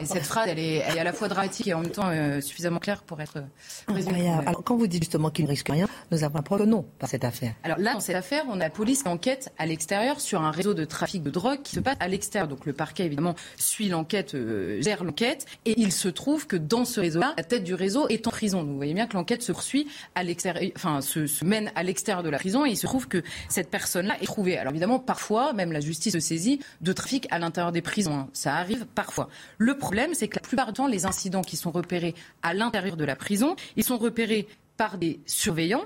[0.00, 2.10] Et cette phrase, elle est, elle est, à la fois dramatique et en même temps
[2.10, 4.28] euh, suffisamment claire pour être euh, résumée.
[4.28, 7.08] Alors, quand vous dites justement qu'il ne risque rien, nous avons un preuve non par
[7.08, 7.54] cette affaire.
[7.62, 10.50] Alors là, dans cette affaire, on a la police qui enquête à l'extérieur sur un
[10.50, 12.48] réseau de trafic de drogue qui se passe à l'extérieur.
[12.48, 15.46] Donc le parquet, évidemment, suit l'enquête, euh, gère l'enquête.
[15.64, 18.60] Et il se trouve que dans ce réseau-là, la tête du réseau est en prison.
[18.60, 21.82] Donc, vous voyez bien que l'enquête se poursuit à l'extérieur, enfin, se, se, mène à
[21.82, 22.66] l'extérieur de la prison.
[22.66, 24.58] Et il se trouve que cette personne-là est trouvée.
[24.58, 28.14] Alors évidemment, parfois, même la justice se saisit de trafic à l'intérieur des prisons.
[28.14, 28.28] Hein.
[28.34, 29.30] Ça arrive parfois.
[29.56, 33.16] Le problème, c'est que la plupart les incidents qui sont repérés à l'intérieur de la
[33.16, 35.84] prison, ils sont repérés par des surveillants.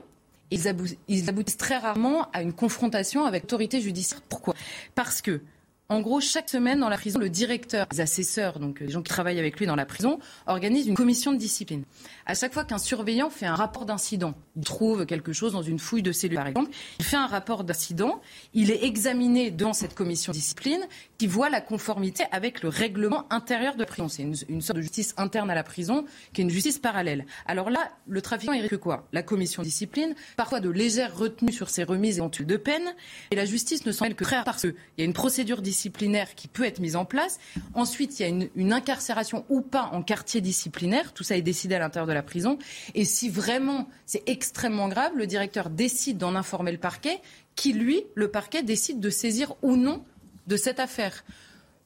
[0.51, 4.21] Ils, aboutissent très rarement à une confrontation avec l'autorité judiciaire.
[4.29, 4.55] Pourquoi?
[4.95, 5.41] Parce que
[5.89, 9.11] En gros, chaque semaine dans la prison, le directeur, les assesseurs, donc les gens qui
[9.11, 11.85] travaillent avec lui dans la prison, organisent une commission de discipline.
[12.25, 15.79] À chaque fois qu'un surveillant fait un rapport d'incident, il trouve quelque chose dans une
[15.79, 18.23] fouille de cellule par exemple, il fait un rapport d'incident,
[18.55, 20.81] il est examiné devant cette commission de discipline
[21.23, 24.09] qui voit la conformité avec le règlement intérieur de prison.
[24.09, 27.27] C'est une, sorte de justice interne à la prison qui est une justice parallèle.
[27.47, 29.07] Alors là, le trafiquant, il risque quoi?
[29.13, 32.93] La commission de discipline, parfois de légères retenues sur ses remises éventuelles de peine,
[33.31, 36.35] et la justice ne s'en mêle que très parce qu'il y a une procédure disciplinaire
[36.35, 37.39] qui peut être mise en place.
[37.75, 41.13] Ensuite, il y a une, une incarcération ou pas en quartier disciplinaire.
[41.13, 42.59] Tout ça est décidé à l'intérieur de la prison.
[42.97, 47.21] Et si vraiment c'est extrêmement grave, le directeur décide d'en informer le parquet,
[47.55, 50.03] qui lui, le parquet, décide de saisir ou non
[50.47, 51.25] de cette affaire.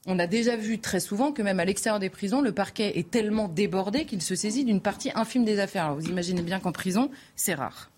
[0.07, 3.11] On a déjà vu très souvent que même à l'extérieur des prisons, le parquet est
[3.11, 5.87] tellement débordé qu'il se saisit d'une partie infime des affaires.
[5.87, 7.91] Alors vous imaginez bien qu'en prison, c'est rare.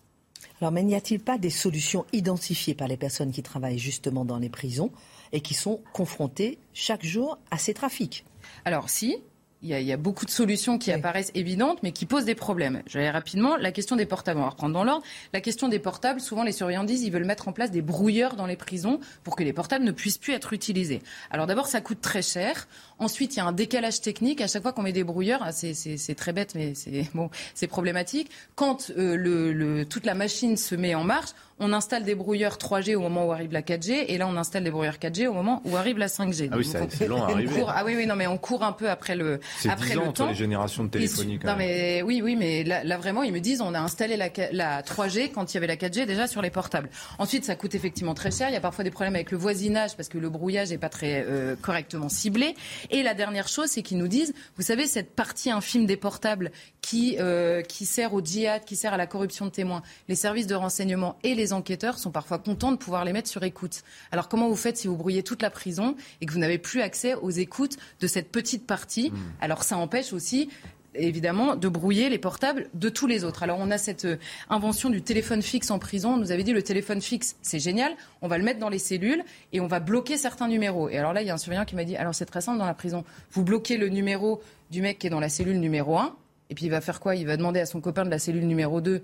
[0.60, 4.38] Alors, mais n'y a-t-il pas des solutions identifiées par les personnes qui travaillent justement dans
[4.38, 4.90] les prisons
[5.32, 8.24] et qui sont confrontées chaque jour à ces trafics?
[8.64, 9.18] Alors, si,
[9.62, 12.82] il y, a, beaucoup de solutions qui apparaissent évidentes, mais qui posent des problèmes.
[12.86, 13.56] Je vais aller rapidement.
[13.56, 15.04] La question des portables, on va reprendre dans l'ordre.
[15.32, 18.36] La question des portables, souvent les surveillants disent ils veulent mettre en place des brouilleurs
[18.36, 21.02] dans les prisons pour que les portables ne puissent plus être utilisés.
[21.32, 22.68] Alors d'abord, ça coûte très cher.
[23.00, 24.40] Ensuite, il y a un décalage technique.
[24.40, 27.28] À chaque fois qu'on met des brouilleurs, ah, c'est très bête, mais c'est bon,
[27.68, 28.30] problématique.
[28.54, 31.30] Quand euh, le, toute la machine se met en marche,
[31.60, 34.64] on installe des brouilleurs 3G au moment où arrive la 4G, et là on installe
[34.64, 36.48] des brouilleurs 4G au moment où arrive la 5G.
[36.52, 37.64] Ah oui, c'est long à arriver.
[37.66, 40.28] ah oui, oui, non, mais on court un peu après le, après le temps.
[40.28, 41.38] les générations de téléphonie.
[41.44, 44.82] non, mais oui, oui, mais là, vraiment, ils me disent, on a installé la, la
[44.82, 46.90] 3G quand il y avait la 4G déjà sur les portables.
[47.18, 48.48] Ensuite, ça coûte effectivement très cher.
[48.48, 50.88] Il y a parfois des problèmes avec le voisinage parce que le brouillage n'est pas
[50.88, 52.54] très euh, correctement ciblé.
[52.90, 56.50] Et la dernière chose, c'est qu'ils nous disent, vous savez, cette partie infime des portables
[56.80, 60.46] qui, euh, qui sert au djihad, qui sert à la corruption de témoins, les services
[60.46, 63.82] de renseignement et les enquêteurs sont parfois contents de pouvoir les mettre sur écoute.
[64.12, 66.80] Alors comment vous faites si vous brouillez toute la prison et que vous n'avez plus
[66.80, 69.10] accès aux écoutes de cette petite partie?
[69.10, 69.16] Hmm.
[69.40, 70.48] Alors ça empêche aussi
[70.94, 73.42] évidemment, de brouiller les portables de tous les autres.
[73.42, 74.16] Alors on a cette euh,
[74.50, 76.14] invention du téléphone fixe en prison.
[76.14, 77.92] On nous avait dit le téléphone fixe, c'est génial,
[78.22, 79.22] on va le mettre dans les cellules
[79.52, 80.88] et on va bloquer certains numéros.
[80.88, 82.58] Et alors là, il y a un surveillant qui m'a dit, alors c'est très simple
[82.58, 84.40] dans la prison, vous bloquez le numéro
[84.70, 86.14] du mec qui est dans la cellule numéro 1,
[86.50, 87.14] et puis il va faire quoi?
[87.14, 89.02] Il va demander à son copain de la cellule numéro 2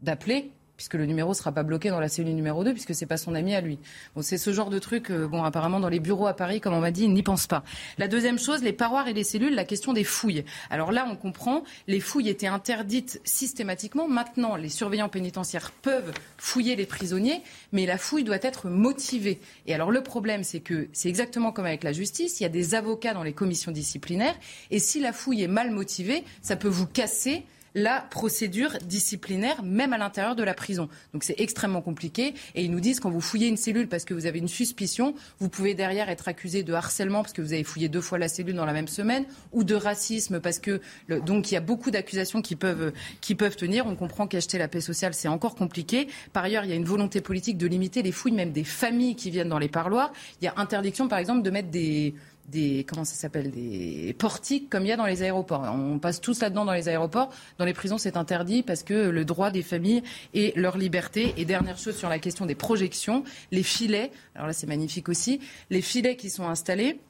[0.00, 3.00] d'appeler puisque le numéro ne sera pas bloqué dans la cellule numéro 2, puisque ce
[3.00, 3.78] n'est pas son ami à lui.
[4.14, 6.80] Bon, c'est ce genre de truc, euh, apparemment, dans les bureaux à Paris, comme on
[6.80, 7.62] m'a dit, ils n'y pensent pas.
[7.98, 10.44] La deuxième chose, les paroires et les cellules, la question des fouilles.
[10.70, 14.08] Alors là, on comprend, les fouilles étaient interdites systématiquement.
[14.08, 17.42] Maintenant, les surveillants pénitentiaires peuvent fouiller les prisonniers,
[17.72, 19.40] mais la fouille doit être motivée.
[19.66, 22.50] Et alors, le problème, c'est que c'est exactement comme avec la justice, il y a
[22.50, 24.34] des avocats dans les commissions disciplinaires,
[24.70, 27.44] et si la fouille est mal motivée, ça peut vous casser
[27.74, 30.88] la procédure disciplinaire, même à l'intérieur de la prison.
[31.12, 32.34] Donc c'est extrêmement compliqué.
[32.54, 35.14] Et ils nous disent quand vous fouillez une cellule parce que vous avez une suspicion,
[35.38, 38.28] vous pouvez derrière être accusé de harcèlement parce que vous avez fouillé deux fois la
[38.28, 41.90] cellule dans la même semaine, ou de racisme parce que donc il y a beaucoup
[41.90, 43.86] d'accusations qui peuvent qui peuvent tenir.
[43.86, 46.08] On comprend qu'acheter la paix sociale c'est encore compliqué.
[46.32, 49.16] Par ailleurs, il y a une volonté politique de limiter les fouilles même des familles
[49.16, 50.12] qui viennent dans les parloirs.
[50.40, 52.14] Il y a interdiction par exemple de mettre des
[52.52, 55.62] des comment ça s'appelle des portiques comme il y a dans les aéroports.
[55.62, 57.30] On passe tous là-dedans dans les aéroports.
[57.58, 60.02] Dans les prisons, c'est interdit parce que le droit des familles
[60.34, 61.34] et leur liberté.
[61.36, 64.12] Et dernière chose sur la question des projections, les filets.
[64.34, 65.40] Alors là, c'est magnifique aussi.
[65.70, 67.00] Les filets qui sont installés.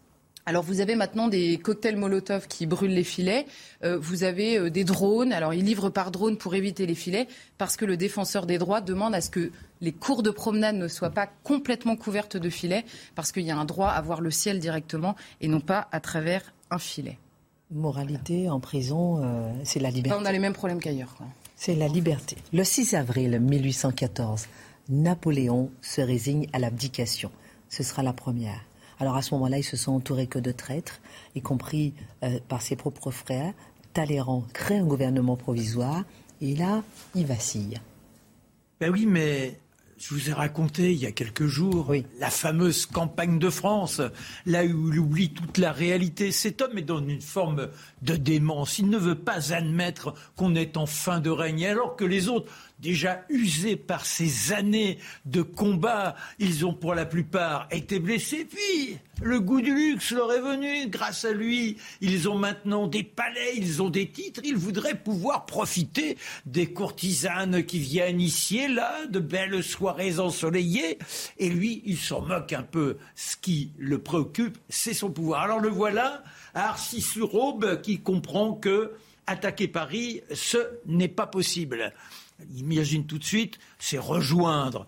[0.45, 3.47] Alors vous avez maintenant des cocktails Molotov qui brûlent les filets.
[3.85, 5.33] Euh, vous avez euh, des drones.
[5.33, 7.29] Alors ils livrent par drone pour éviter les filets
[7.59, 10.89] parce que le défenseur des droits demande à ce que les cours de promenade ne
[10.89, 12.85] soient pas complètement couvertes de filets
[13.15, 16.01] parce qu'il y a un droit à voir le ciel directement et non pas à
[16.01, 17.19] travers un filet.
[17.71, 20.19] Moralité en prison, euh, c'est la liberté.
[20.21, 21.17] on a les mêmes problèmes qu'ailleurs.
[21.55, 22.37] C'est la liberté.
[22.53, 24.49] Le 6 avril 1814,
[24.89, 27.31] Napoléon se résigne à l'abdication.
[27.69, 28.61] Ce sera la première.
[29.03, 31.01] Alors à ce moment-là, ils se sont entourés que de traîtres,
[31.35, 31.93] y compris
[32.23, 33.53] euh, par ses propres frères.
[33.95, 36.05] Talleyrand crée un gouvernement provisoire
[36.41, 36.85] et là,
[37.17, 37.81] il vacille.
[38.81, 39.59] Ben oui, mais
[39.99, 44.01] je vous ai raconté il y a quelques jours la fameuse campagne de France,
[44.47, 46.31] là où il oublie toute la réalité.
[46.31, 47.71] Cet homme est dans une forme
[48.03, 48.79] de démence.
[48.79, 52.51] Il ne veut pas admettre qu'on est en fin de règne, alors que les autres
[52.83, 56.17] déjà usés par ces années de combat.
[56.39, 58.45] Ils ont pour la plupart été blessés.
[58.45, 60.89] Puis, le goût du luxe leur est venu.
[60.89, 64.41] Grâce à lui, ils ont maintenant des palais, ils ont des titres.
[64.45, 70.99] Ils voudraient pouvoir profiter des courtisanes qui viennent ici et là, de belles soirées ensoleillées.
[71.39, 72.99] Et lui, il s'en moque un peu.
[73.15, 75.43] Ce qui le préoccupe, c'est son pouvoir.
[75.43, 76.25] Alors le voilà,
[76.55, 78.93] à Arcis-sur-Aube, qui comprend que
[79.27, 81.93] attaquer Paris, ce n'est pas possible
[82.57, 84.87] imagine tout de suite, c'est rejoindre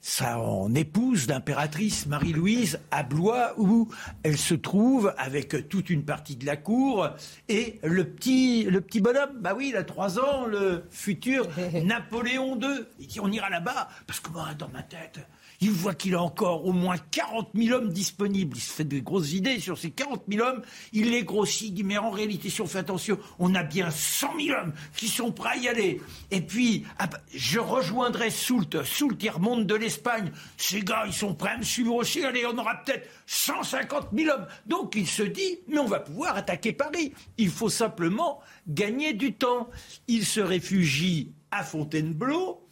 [0.00, 3.88] son épouse, l'impératrice Marie-Louise, à Blois, où
[4.22, 7.08] elle se trouve avec toute une partie de la cour,
[7.48, 11.48] et le petit, le petit bonhomme, bah oui, il a trois ans, le futur
[11.84, 12.84] Napoléon II.
[13.00, 15.26] Il dit on ira là-bas, parce que moi, dans ma tête,
[15.60, 18.56] il voit qu'il a encore au moins 40 000 hommes disponibles.
[18.56, 20.62] Il se fait des grosses idées sur ces 40 000 hommes.
[20.92, 21.72] Il les grossit.
[21.72, 25.08] Dit, mais en réalité, si on fait attention, on a bien 100 000 hommes qui
[25.08, 26.00] sont prêts à y aller.
[26.30, 28.82] Et puis, ah bah, je rejoindrai Soult.
[28.84, 30.30] Soult, il remonte de l'Espagne.
[30.56, 32.24] Ces gars, ils sont prêts à me suivre aussi.
[32.24, 34.46] Allez, on aura peut-être 150 000 hommes.
[34.66, 37.12] Donc, il se dit, mais on va pouvoir attaquer Paris.
[37.38, 39.68] Il faut simplement gagner du temps.
[40.08, 42.62] Il se réfugie à Fontainebleau.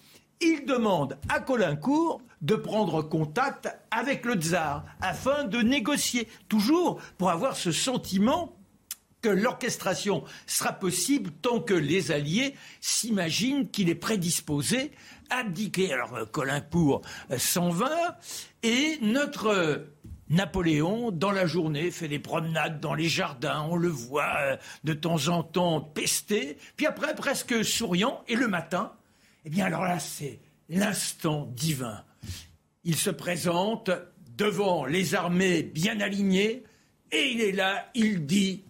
[0.41, 7.31] Il demande à Colincourt de prendre contact avec le tsar afin de négocier, toujours pour
[7.31, 8.55] avoir ce sentiment
[9.23, 14.93] que l'orchestration sera possible tant que les Alliés s'imaginent qu'il est prédisposé
[15.31, 15.95] à abdiquer.
[15.95, 18.19] Alors euh, Colincourt euh, s'en va
[18.63, 19.79] et notre euh,
[20.29, 25.29] Napoléon, dans la journée, fait des promenades dans les jardins, on le voit de temps
[25.29, 28.93] en temps pester, puis après presque souriant, et le matin,
[29.45, 30.41] eh bien alors là, c'est
[30.71, 32.03] l'instant divin
[32.85, 33.91] il se présente
[34.37, 36.65] devant les armées bien alignées
[37.13, 38.65] et il est là, il dit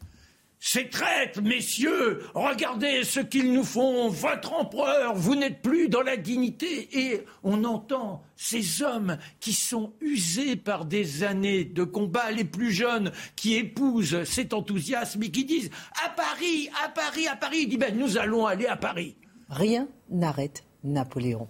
[0.66, 6.16] ces traîtres, messieurs, regardez ce qu'ils nous font, votre empereur, vous n'êtes plus dans la
[6.16, 6.88] dignité.
[6.98, 12.72] Et on entend ces hommes qui sont usés par des années de combat, les plus
[12.72, 15.68] jeunes, qui épousent cet enthousiasme et qui disent
[16.02, 17.58] à Paris, à Paris, à Paris.
[17.64, 19.16] Il dit ben, nous allons aller à Paris.
[19.50, 21.46] Rien n'arrête Napoléon.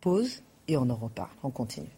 [0.00, 1.30] Pause et on en reparle.
[1.42, 1.88] On continue.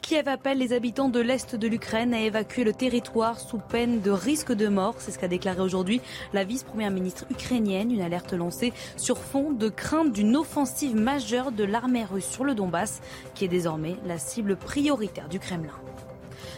[0.00, 4.10] Kiev appelle les habitants de l'Est de l'Ukraine à évacuer le territoire sous peine de
[4.10, 4.94] risque de mort.
[4.96, 6.00] C'est ce qu'a déclaré aujourd'hui
[6.32, 7.92] la vice-première ministre ukrainienne.
[7.92, 12.54] Une alerte lancée sur fond de crainte d'une offensive majeure de l'armée russe sur le
[12.54, 13.02] Donbass,
[13.34, 15.74] qui est désormais la cible prioritaire du Kremlin.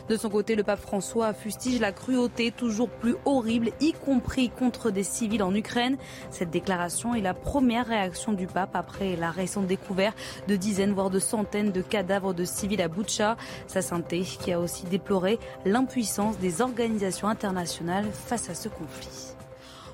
[0.09, 4.91] De son côté, le pape François fustige la cruauté toujours plus horrible, y compris contre
[4.91, 5.97] des civils en Ukraine.
[6.31, 10.17] Cette déclaration est la première réaction du pape après la récente découverte
[10.49, 13.37] de dizaines, voire de centaines de cadavres de civils à Boutcha.
[13.67, 19.30] Sa santé qui a aussi déploré l'impuissance des organisations internationales face à ce conflit.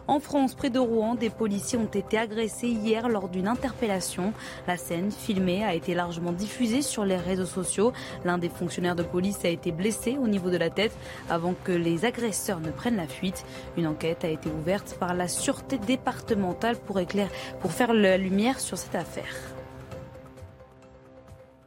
[0.09, 4.33] En France, près de Rouen, des policiers ont été agressés hier lors d'une interpellation.
[4.69, 7.93] La scène, filmée, a été largement diffusée sur les réseaux sociaux.
[8.25, 10.97] L'un des fonctionnaires de police a été blessé au niveau de la tête
[11.29, 13.45] avant que les agresseurs ne prennent la fuite.
[13.77, 18.95] Une enquête a été ouverte par la sûreté départementale pour, faire la lumière sur cette
[18.95, 19.35] affaire.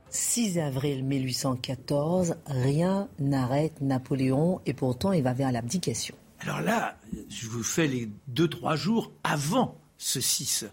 [0.09, 6.15] 6 avril 1814, rien n'arrête Napoléon et pourtant il va vers l'abdication.
[6.41, 6.97] Alors là,
[7.29, 10.65] je vous fais les deux, trois jours avant ce 6.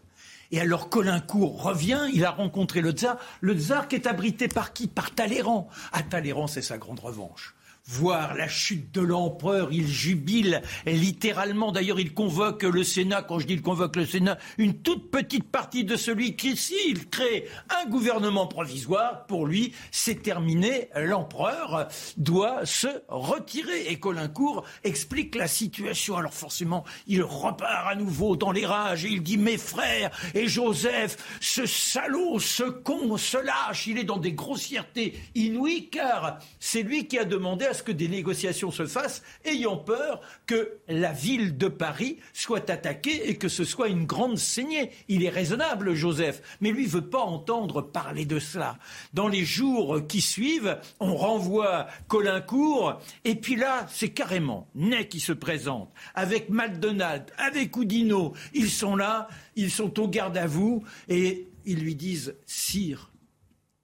[0.53, 3.19] Et alors Colincourt revient, il a rencontré le tsar.
[3.41, 4.87] Le tsar qui est abrité par qui?
[4.87, 5.69] Par Talleyrand.
[5.93, 7.56] À ah, Talleyrand, c'est sa grande revanche
[7.87, 11.71] voir la chute de l'empereur, il jubile littéralement.
[11.73, 15.51] D'ailleurs, il convoque le Sénat, quand je dis il convoque le Sénat, une toute petite
[15.51, 20.89] partie de celui qui, s'il crée un gouvernement provisoire, pour lui, c'est terminé.
[20.97, 23.87] L'empereur doit se retirer.
[23.89, 26.17] Et Colincourt explique la situation.
[26.17, 30.49] Alors forcément, il repart à nouveau dans les rages et il dit, mes frères et
[30.49, 36.83] Joseph, ce salaud, ce con, ce lâche, il est dans des grossièretés inouïes, car c'est
[36.83, 41.57] lui qui a demandé à que des négociations se fassent, ayant peur que la ville
[41.57, 44.91] de Paris soit attaquée et que ce soit une grande saignée.
[45.09, 48.79] Il est raisonnable, Joseph, mais lui veut pas entendre parler de cela.
[49.15, 55.21] Dans les jours qui suivent, on renvoie Colincourt, et puis là, c'est carrément Ney qui
[55.21, 58.35] se présente, avec McDonald, avec Oudinot.
[58.55, 63.11] Ils sont là, ils sont au garde à vous, et ils lui disent Sire,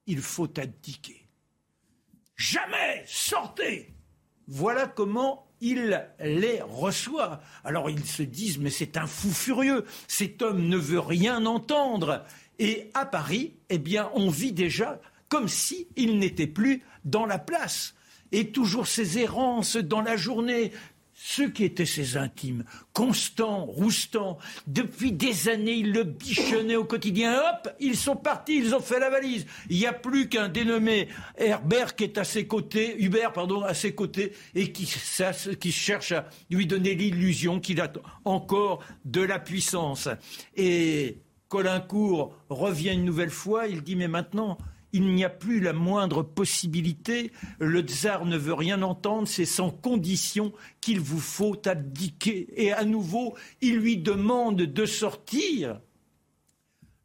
[0.07, 1.22] il faut abdiquer.
[2.37, 3.93] Jamais Sortez
[4.47, 7.41] Voilà comment il les reçoit.
[7.65, 12.25] Alors ils se disent, mais c'est un fou furieux, cet homme ne veut rien entendre.
[12.59, 17.95] Et à Paris, eh bien, on vit déjà comme s'il n'était plus dans la place.
[18.33, 20.73] Et toujours ces errances dans la journée,
[21.25, 27.35] ceux qui étaient ses intimes, Constant, Roustan, depuis des années, ils le bichonnaient au quotidien.
[27.35, 29.47] Hop, ils sont partis, ils ont fait la valise.
[29.71, 31.09] Il n'y a plus qu'un dénommé
[31.39, 34.93] Herbert qui est à ses côtés, Hubert, pardon, à ses côtés, et qui,
[35.61, 37.93] qui cherche à lui donner l'illusion qu'il a
[38.25, 40.09] encore de la puissance.
[40.57, 41.19] Et
[41.49, 44.59] Colincourt revient une nouvelle fois, il dit, mais maintenant,
[44.93, 47.33] il n'y a plus la moindre possibilité.
[47.59, 52.49] Le tsar ne veut rien entendre, c'est sans condition qu'il vous faut abdiquer.
[52.57, 55.81] Et à nouveau, il lui demande de sortir.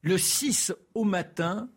[0.02, 1.70] Le 6 au matin,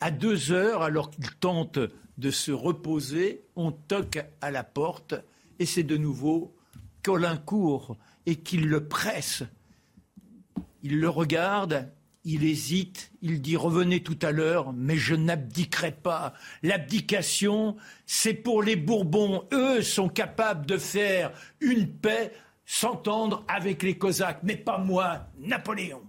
[0.00, 1.78] à 2 heures, alors qu'il tente
[2.18, 5.14] de se reposer, on toque à la porte
[5.58, 6.54] et c'est de nouveau
[7.02, 7.96] Colincourt
[8.26, 9.42] et qu'il le presse.
[10.82, 11.90] Il le regarde,
[12.24, 16.34] il hésite, il dit revenez tout à l'heure, mais je n'abdiquerai pas.
[16.62, 19.46] L'abdication, c'est pour les Bourbons.
[19.52, 22.32] Eux sont capables de faire une paix,
[22.66, 26.02] s'entendre avec les Cosaques, mais pas moi, Napoléon.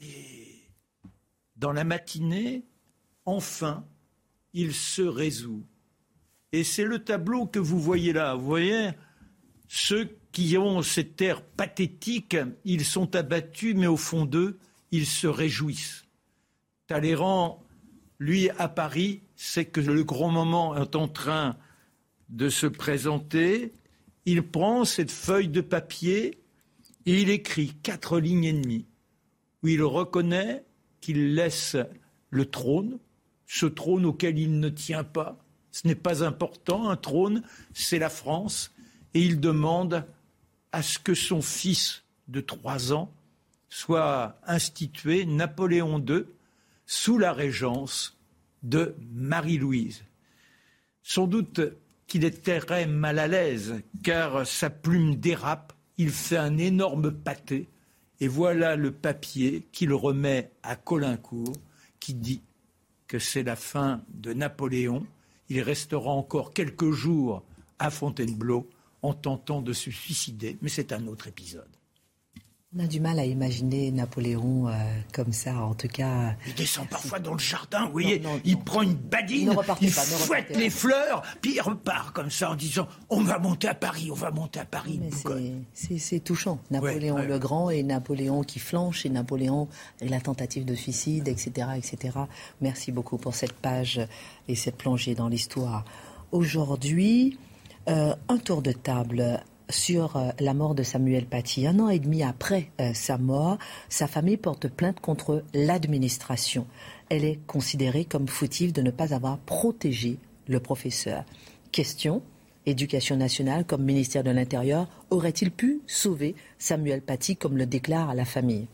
[0.00, 0.68] Et
[1.56, 2.64] dans la matinée,
[3.24, 3.84] enfin,
[4.52, 5.64] il se résout.
[6.52, 8.34] Et c'est le tableau que vous voyez là.
[8.34, 8.90] Vous voyez,
[9.68, 14.58] ceux qui ont cet air pathétique, ils sont abattus, mais au fond d'eux,
[14.92, 16.04] ils se réjouissent.
[16.86, 17.62] Talleyrand,
[18.18, 21.56] lui, à Paris, sait que le grand moment est en train
[22.28, 23.72] de se présenter.
[24.26, 26.38] Il prend cette feuille de papier
[27.06, 28.86] et il écrit quatre lignes et demie
[29.62, 30.64] où il reconnaît
[31.00, 31.76] qu'il laisse
[32.30, 32.98] le trône,
[33.46, 35.38] ce trône auquel il ne tient pas.
[35.70, 38.72] Ce n'est pas important, un trône, c'est la France.
[39.14, 40.04] Et il demande
[40.72, 43.12] à ce que son fils de trois ans
[43.72, 46.24] soit institué, Napoléon II,
[46.84, 48.18] sous la régence
[48.62, 50.04] de Marie-Louise.
[51.02, 51.62] Sans doute
[52.06, 57.66] qu'il était très mal à l'aise, car sa plume dérape, il fait un énorme pâté,
[58.20, 61.56] et voilà le papier qu'il remet à Colincourt,
[61.98, 62.42] qui dit
[63.06, 65.06] que c'est la fin de Napoléon.
[65.48, 67.42] Il restera encore quelques jours
[67.78, 68.68] à Fontainebleau
[69.00, 71.70] en tentant de se suicider, mais c'est un autre épisode.
[72.74, 74.72] On a du mal à imaginer Napoléon euh,
[75.12, 76.34] comme ça, en tout cas.
[76.46, 80.70] Il descend parfois dans le jardin, vous voyez, il prend une badine, il fouette les
[80.70, 84.30] fleurs, puis il repart comme ça en disant On va monter à Paris, on va
[84.30, 85.00] monter à Paris.
[85.74, 86.60] C'est touchant.
[86.70, 89.68] Napoléon le Grand et Napoléon qui flanche, et Napoléon
[90.00, 92.20] et la tentative de suicide, etc., etc.
[92.62, 94.00] Merci beaucoup pour cette page
[94.48, 95.84] et cette plongée dans l'histoire.
[96.30, 97.38] Aujourd'hui,
[97.88, 99.42] euh, un tour de table
[99.72, 101.66] sur euh, la mort de Samuel Paty.
[101.66, 103.58] Un an et demi après euh, sa mort,
[103.88, 106.66] sa famille porte plainte contre l'administration.
[107.08, 110.18] Elle est considérée comme fautive de ne pas avoir protégé
[110.48, 111.24] le professeur.
[111.72, 112.22] Question
[112.64, 118.24] Éducation nationale comme ministère de l'Intérieur aurait-il pu sauver Samuel Paty comme le déclare la
[118.24, 118.68] famille?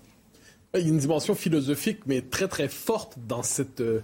[0.75, 4.03] Il y a une dimension philosophique mais très très forte dans cette, euh,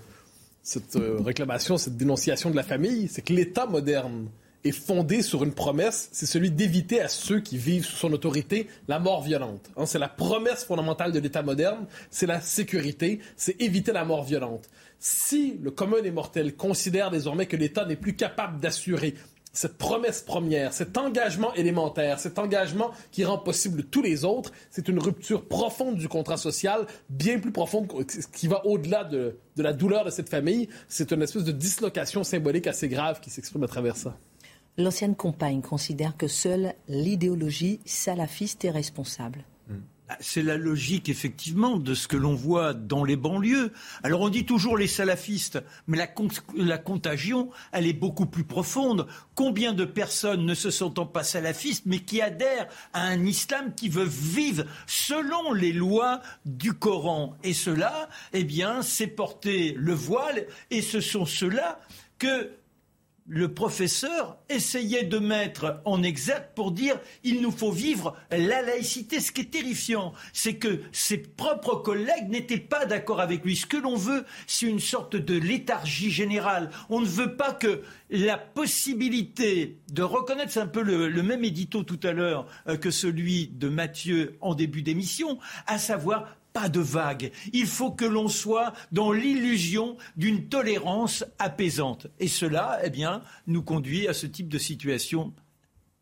[0.63, 3.09] cette réclamation, cette dénonciation de la famille.
[3.09, 4.29] C'est que l'État moderne
[4.65, 8.69] est fondé sur une promesse, c'est celui d'éviter à ceux qui vivent sous son autorité
[8.89, 9.71] la mort violente.
[9.77, 14.25] Hein, c'est la promesse fondamentale de l'État moderne, c'est la sécurité, c'est éviter la mort
[14.25, 14.69] violente.
[14.99, 19.15] Si le commun des mortels considère désormais que l'État n'est plus capable d'assurer
[19.53, 24.89] cette promesse première, cet engagement élémentaire, cet engagement qui rend possible tous les autres, c'est
[24.89, 27.87] une rupture profonde du contrat social, bien plus profonde,
[28.33, 30.69] qui va au-delà de, de la douleur de cette famille.
[30.89, 34.19] C'est une espèce de dislocation symbolique assez grave qui s'exprime à travers ça.
[34.77, 39.45] L'ancienne compagne considère que seule l'idéologie salafiste est responsable.
[39.69, 39.79] Hmm.
[40.09, 43.73] Ah, c'est la logique, effectivement, de ce que l'on voit dans les banlieues.
[44.03, 49.07] Alors on dit toujours les salafistes, mais la, contagion, elle est beaucoup plus profonde.
[49.37, 53.89] Combien de personnes ne se sentant pas salafistes, mais qui adhèrent à un islam qui
[53.89, 57.37] veut vivre selon les lois du Coran?
[57.45, 61.79] Et cela, eh bien, c'est porter le voile, et ce sont ceux-là
[62.19, 62.51] que
[63.27, 69.21] le professeur essayait de mettre en exact pour dire il nous faut vivre la laïcité.
[69.21, 73.57] Ce qui est terrifiant, c'est que ses propres collègues n'étaient pas d'accord avec lui.
[73.57, 76.71] Ce que l'on veut, c'est une sorte de léthargie générale.
[76.91, 81.45] On ne veut pas que la possibilité de reconnaître, c'est un peu le, le, même
[81.45, 86.71] édito tout à l'heure euh, que celui de Mathieu en début d'émission, à savoir pas
[86.71, 87.33] de vague.
[87.53, 92.07] Il faut que l'on soit dans l'illusion d'une tolérance apaisante.
[92.21, 95.35] Et cela, eh bien, nous conduit à ce type de situation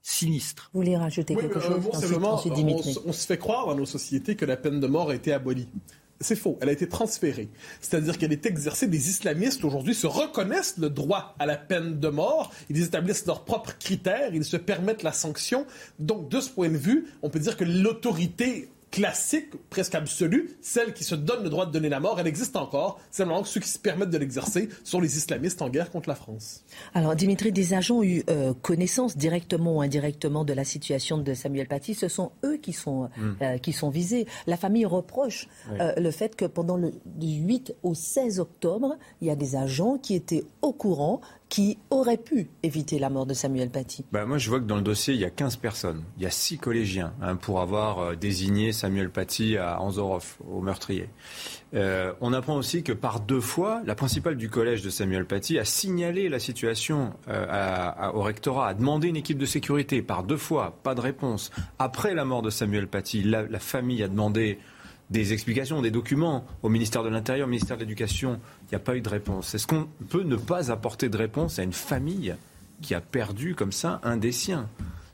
[0.03, 0.71] sinistre.
[0.73, 1.81] Vous voulez rajouter quelque chose
[3.05, 5.69] on, se fait croire dans nos sociétés que la peine de mort a été abolie.
[6.21, 6.59] C'est faux.
[6.61, 7.49] Elle a été transférée.
[7.81, 8.87] C'est-à-dire qu'elle est exercée.
[8.87, 12.53] Les islamistes, aujourd'hui, se reconnaissent le droit à la peine de mort.
[12.69, 14.35] Ils établissent leurs propres critères.
[14.35, 15.67] Ils se permettent la sanction.
[15.99, 20.93] Donc, de ce point de vue, on peut dire que l'autorité classique, presque absolue, celle
[20.93, 23.01] qui se donne le droit de donner la mort, elle existe encore.
[23.11, 26.14] Simplement que ceux qui se permettent de l'exercer sont les islamistes en guerre contre la
[26.14, 26.62] France.
[26.93, 31.32] Alors, Dimitri, des agents ont eu euh, connaissance directement ou indirectement de la situation de
[31.32, 31.95] Samuel Paty.
[31.95, 33.32] Ce sont eux qui sont, hmm.
[33.40, 34.26] euh, qui sont visés.
[34.47, 35.49] La famille reproche
[35.80, 39.57] euh, le fait que pendant le du 8 au 16 octobre, il y a des
[39.57, 41.22] agents qui étaient au courant
[41.53, 44.77] qui auraient pu éviter la mort de Samuel Paty bah, Moi, je vois que dans
[44.77, 46.03] le dossier, il y a 15 personnes.
[46.17, 50.63] Il y a 6 collégiens hein, pour avoir euh, désigné Samuel Paty à Anzorov, au
[50.63, 51.11] meurtrier.
[51.75, 55.59] Euh, on apprend aussi que par deux fois, la principale du collège de Samuel Paty
[55.59, 60.01] a signalé la situation euh, au rectorat, a demandé une équipe de sécurité.
[60.01, 61.51] Par deux fois, pas de réponse.
[61.79, 64.59] Après la mort de Samuel Paty, la famille a demandé
[65.13, 68.41] des explications, des documents au ministère de l'Intérieur, au ministère de l'Éducation.
[68.65, 69.55] Il n'y a pas eu de réponse.
[69.55, 72.35] Est-ce qu'on peut ne pas apporter de réponse à une famille
[72.81, 74.69] qui a perdu comme ça un des siens?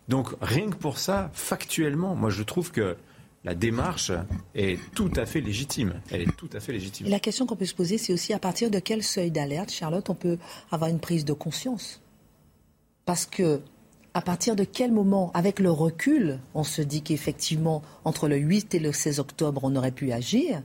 [0.09, 2.97] Donc rien que pour ça, factuellement, moi je trouve que
[3.45, 4.13] la démarche
[4.55, 6.01] est tout à fait légitime.
[6.11, 7.09] Elle est tout à fait légitime.
[7.09, 10.09] La question qu'on peut se poser, c'est aussi à partir de quel seuil d'alerte, Charlotte,
[10.11, 10.39] on peut
[10.71, 12.01] avoir une prise de conscience?
[13.05, 13.61] Parce que
[14.19, 18.75] à partir de quel moment, avec le recul, on se dit qu'effectivement, entre le 8
[18.75, 20.61] et le 16 octobre, on aurait pu agir,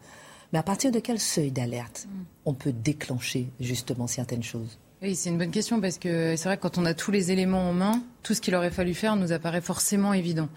[0.52, 2.24] mais à partir de quel seuil d'alerte mm.
[2.48, 4.80] on peut déclencher justement certaines choses?
[5.04, 7.32] Oui, c'est une bonne question parce que c'est vrai que quand on a tous les
[7.32, 10.50] éléments en main, tout ce qu'il aurait fallu faire nous apparaît forcément évident.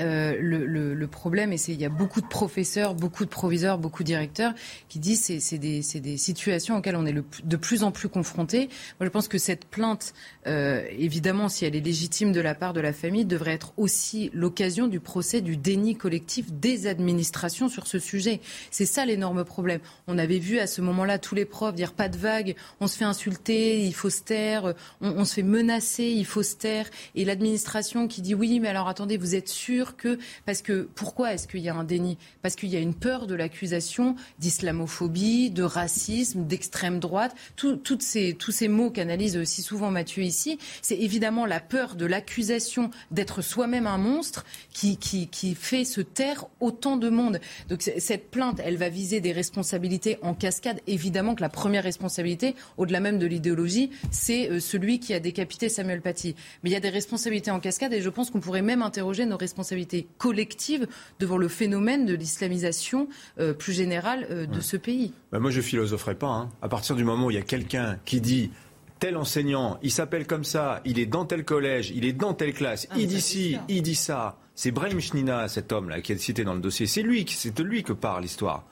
[0.00, 4.06] Euh, le, problème, et il y a beaucoup de professeurs, beaucoup de proviseurs, beaucoup de
[4.06, 4.54] directeurs
[4.88, 8.68] qui disent c'est c'est des, situations auxquelles on est de plus en plus confronté.
[8.98, 10.14] Moi, je pense que cette plainte,
[10.46, 14.30] euh, évidemment, si elle est légitime de la part de la famille, devrait être aussi
[14.32, 18.40] l'occasion du procès du déni collectif des administrations sur ce sujet.
[18.70, 19.80] C'est ça l'énorme problème.
[20.06, 22.96] On avait vu à ce moment-là tous les profs dire pas de vague, on se
[22.96, 24.72] fait insulter, il faut se taire,
[25.02, 28.68] on, on se fait menacer, il faut se taire, et l'administration qui dit oui, mais
[28.68, 32.18] alors attendez, vous êtes sûr que parce que pourquoi est-ce qu'il y a un déni?
[32.42, 38.34] Parce qu'il y a une peur de l'accusation d'islamophobie, de racisme, d'extrême droite, toutes ces,
[38.34, 40.58] tous ces mots qu'analyse aussi souvent Mathieu ici.
[40.80, 46.00] C'est évidemment la peur de l'accusation d'être soi-même un monstre qui, qui, qui fait se
[46.00, 47.40] taire autant de monde.
[47.68, 50.80] Donc cette plainte, elle va viser des responsabilités en cascade.
[50.86, 55.68] Évidemment que la première responsabilité, au-delà même de l'idéologie, c'est euh, celui qui a décapité
[55.68, 56.34] Samuel Paty.
[56.62, 59.26] Mais il y a des responsabilités en cascade et je pense qu'on pourrait même interroger
[59.26, 59.71] nos responsabilités
[60.18, 60.86] collective
[61.18, 63.08] devant le phénomène de l'islamisation
[63.38, 65.12] euh, plus générale euh, de ce pays.
[65.30, 66.28] Bah, moi, je philosopherai pas.
[66.28, 66.50] Hein.
[66.62, 68.50] À partir du moment où il y a quelqu'un qui dit
[68.98, 72.52] tel enseignant, il s'appelle comme ça, il est dans tel collège, il est dans telle
[72.52, 74.38] classe, ah, il dit ci, il dit ça.
[74.54, 76.86] C'est Brahim Shnina, cet homme-là, qui est cité dans le dossier.
[76.86, 78.64] C'est lui, c'est de lui que parle l'histoire.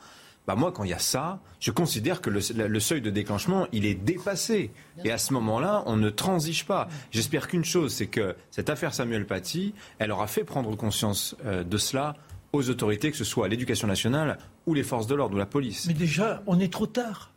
[0.46, 3.84] Bah moi, quand il y a ça, je considère que le, seuil de déclenchement, il
[3.84, 4.70] est dépassé.
[5.04, 6.88] Et à ce moment-là, on ne transige pas.
[7.10, 11.62] J'espère qu'une chose, c'est que cette affaire Samuel Paty, elle aura fait prendre conscience euh,
[11.62, 12.16] de cela
[12.52, 15.86] aux autorités, que ce soit l'éducation nationale ou les forces de l'ordre ou la police.
[15.86, 17.30] Mais déjà, on est trop tard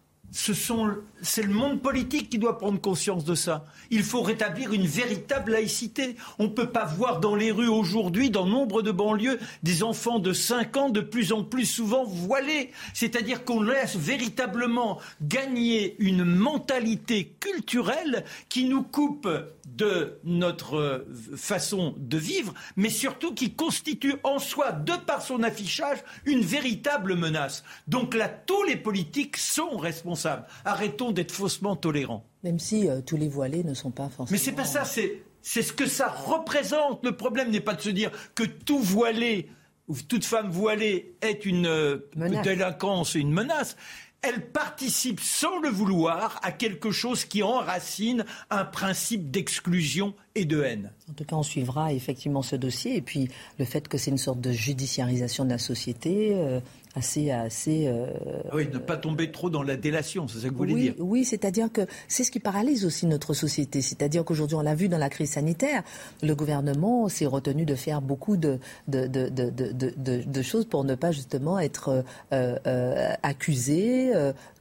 [1.23, 3.65] c'est le monde politique qui doit prendre conscience de ça.
[3.89, 6.17] Il faut rétablir une véritable laïcité.
[6.37, 10.19] On ne peut pas voir dans les rues aujourd'hui, dans nombre de banlieues, des enfants
[10.19, 12.71] de 5 ans de plus en plus souvent voilés.
[12.93, 19.27] C'est-à-dire qu'on laisse véritablement gagner une mentalité culturelle qui nous coupe
[19.65, 25.41] de notre euh, façon de vivre, mais surtout qui constitue en soi, de par son
[25.41, 27.63] affichage, une véritable menace.
[27.87, 30.45] Donc là, tous les politiques sont responsables.
[30.65, 32.25] Arrêtons d'être faussement tolérants.
[32.43, 34.27] Même si euh, tous les voilés ne sont pas forcément.
[34.31, 37.03] Mais c'est pas ça, c'est, c'est ce que ça représente.
[37.05, 39.49] Le problème n'est pas de se dire que tout voilé
[39.87, 42.09] ou toute femme voilée est une euh,
[42.43, 43.75] délinquance, une menace
[44.23, 50.63] elle participe sans le vouloir à quelque chose qui enracine un principe d'exclusion et de
[50.63, 50.91] haine.
[51.09, 53.29] En tout cas, on suivra effectivement ce dossier et puis
[53.59, 56.33] le fait que c'est une sorte de judiciarisation de la société.
[56.33, 56.59] Euh,
[56.95, 58.05] assez assez euh,
[58.51, 60.93] ah oui ne pas tomber trop dans la délation c'est ça que vous voulez dire
[60.99, 64.89] oui c'est-à-dire que c'est ce qui paralyse aussi notre société c'est-à-dire qu'aujourd'hui on l'a vu
[64.89, 65.81] dans la crise sanitaire
[66.21, 70.93] le gouvernement s'est retenu de faire beaucoup de de, de, de, de choses pour ne
[70.93, 74.11] pas justement être euh, accusé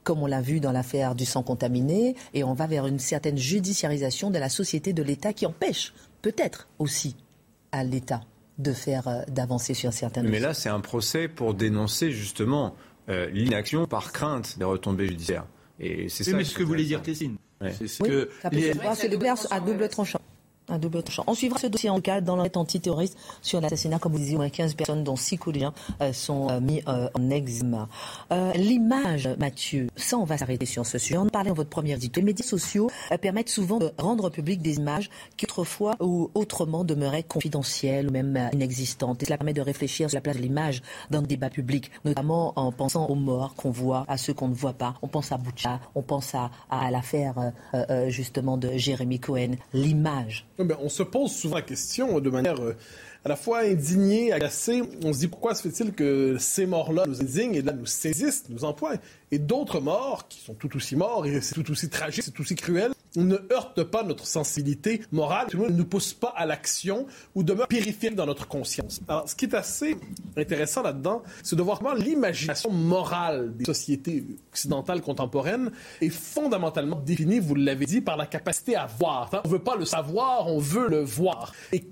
[0.03, 3.37] comme on l'a vu dans l'affaire du sang contaminé, et on va vers une certaine
[3.37, 7.15] judiciarisation de la société, de l'État, qui empêche peut-être aussi
[7.71, 8.21] à l'État
[8.59, 12.75] de faire euh, d'avancer sur certains Mais là, c'est un procès pour dénoncer justement
[13.09, 15.45] euh, l'inaction par crainte des retombées judiciaires.
[15.79, 16.35] Et c'est ça.
[16.35, 17.37] Mais ce que voulait dire Tessine.
[17.77, 18.29] C'est ce que
[18.95, 20.19] c'est le à double tranchant
[20.69, 21.23] un double tranchant.
[21.27, 24.49] On suivra ce dossier en cas dans l'enquête antiterroriste sur l'assassinat, comme vous disiez, moins
[24.49, 27.87] 15 personnes, dont 6 collégiens euh, sont euh, mis euh, en examen.
[28.55, 31.17] L'image, Mathieu, ça on va s'arrêter sur ce sujet.
[31.17, 32.11] On parlait en votre première dit.
[32.15, 32.89] Les médias sociaux
[33.21, 38.49] permettent souvent de rendre public des images qui autrefois ou autrement demeuraient confidentielles ou même
[38.53, 39.21] inexistantes.
[39.23, 42.53] Et cela permet de réfléchir sur la place de l'image dans le débat public, notamment
[42.55, 44.95] en pensant aux morts qu'on voit, à ceux qu'on ne voit pas.
[45.01, 47.51] On pense à Boucha, on pense à, à l'affaire
[48.07, 49.55] justement de Jérémy Cohen.
[49.73, 52.75] L'image on se pose souvent la question de manière euh,
[53.25, 54.83] à la fois indignés, agacés.
[55.03, 58.45] On se dit pourquoi se fait-il que ces morts-là nous indignent et là nous saisissent,
[58.49, 58.99] nous empoignent,
[59.33, 62.43] et d'autres morts qui sont tout aussi morts et c'est tout aussi tragique, c'est tout
[62.43, 67.41] aussi cruel, ne heurtent pas notre sensibilité morale, ne nous poussent pas à l'action ou
[67.41, 69.01] demeurent périphériques dans notre conscience.
[69.07, 69.97] Alors, ce qui est assez
[70.37, 77.39] intéressant là-dedans, c'est de voir comment l'imagination morale des sociétés occidentales contemporaines est fondamentalement définie,
[77.39, 79.31] vous l'avez dit, par la capacité à voir.
[79.45, 81.53] On ne veut pas le savoir, on veut le voir.
[81.71, 81.83] Et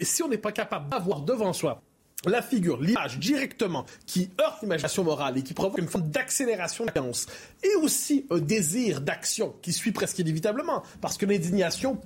[0.00, 1.82] si on n'est pas capable d'avoir devant soi
[2.26, 6.90] la figure, l'image directement qui heurte l'imagination morale et qui provoque une forme d'accélération de
[6.94, 7.00] la
[7.62, 11.98] et aussi un désir d'action qui suit presque inévitablement, parce que l'indignation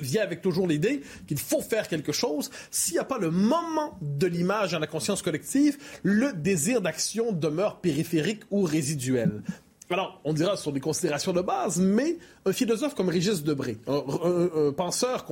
[0.00, 2.50] vient avec toujours l'idée qu'il faut faire quelque chose.
[2.70, 7.32] S'il n'y a pas le moment de l'image dans la conscience collective, le désir d'action
[7.32, 9.42] demeure périphérique ou résiduel.
[9.92, 12.16] Alors, on dira sur des considérations de base, mais
[12.46, 15.26] un philosophe comme Régis Debré, un, penseur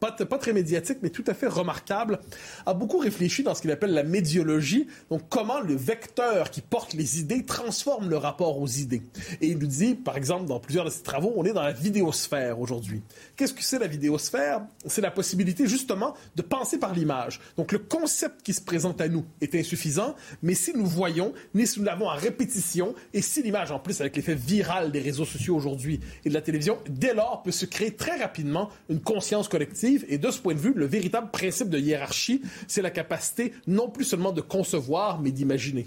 [0.00, 2.18] pas, très médiatique, mais tout à fait remarquable,
[2.66, 6.94] a beaucoup réfléchi dans ce qu'il appelle la médiologie, donc comment le vecteur qui porte
[6.94, 9.02] les idées transforme le rapport aux idées.
[9.40, 11.72] Et il nous dit, par exemple, dans plusieurs de ses travaux, on est dans la
[11.72, 13.02] vidéosphère aujourd'hui.
[13.36, 14.62] Qu'est-ce que c'est la vidéosphère?
[14.86, 17.40] C'est la possibilité justement de penser par l'image.
[17.56, 21.66] Donc le concept qui se présente à nous est insuffisant, mais si nous voyons, ni
[21.66, 25.24] si nous l'avons en répétition, et si l'image, en plus avec l'effet viral des réseaux
[25.24, 26.00] sociaux aujourd'hui
[26.32, 30.04] de la télévision, dès lors peut se créer très rapidement une conscience collective.
[30.08, 33.88] Et de ce point de vue, le véritable principe de hiérarchie, c'est la capacité non
[33.88, 35.86] plus seulement de concevoir, mais d'imaginer.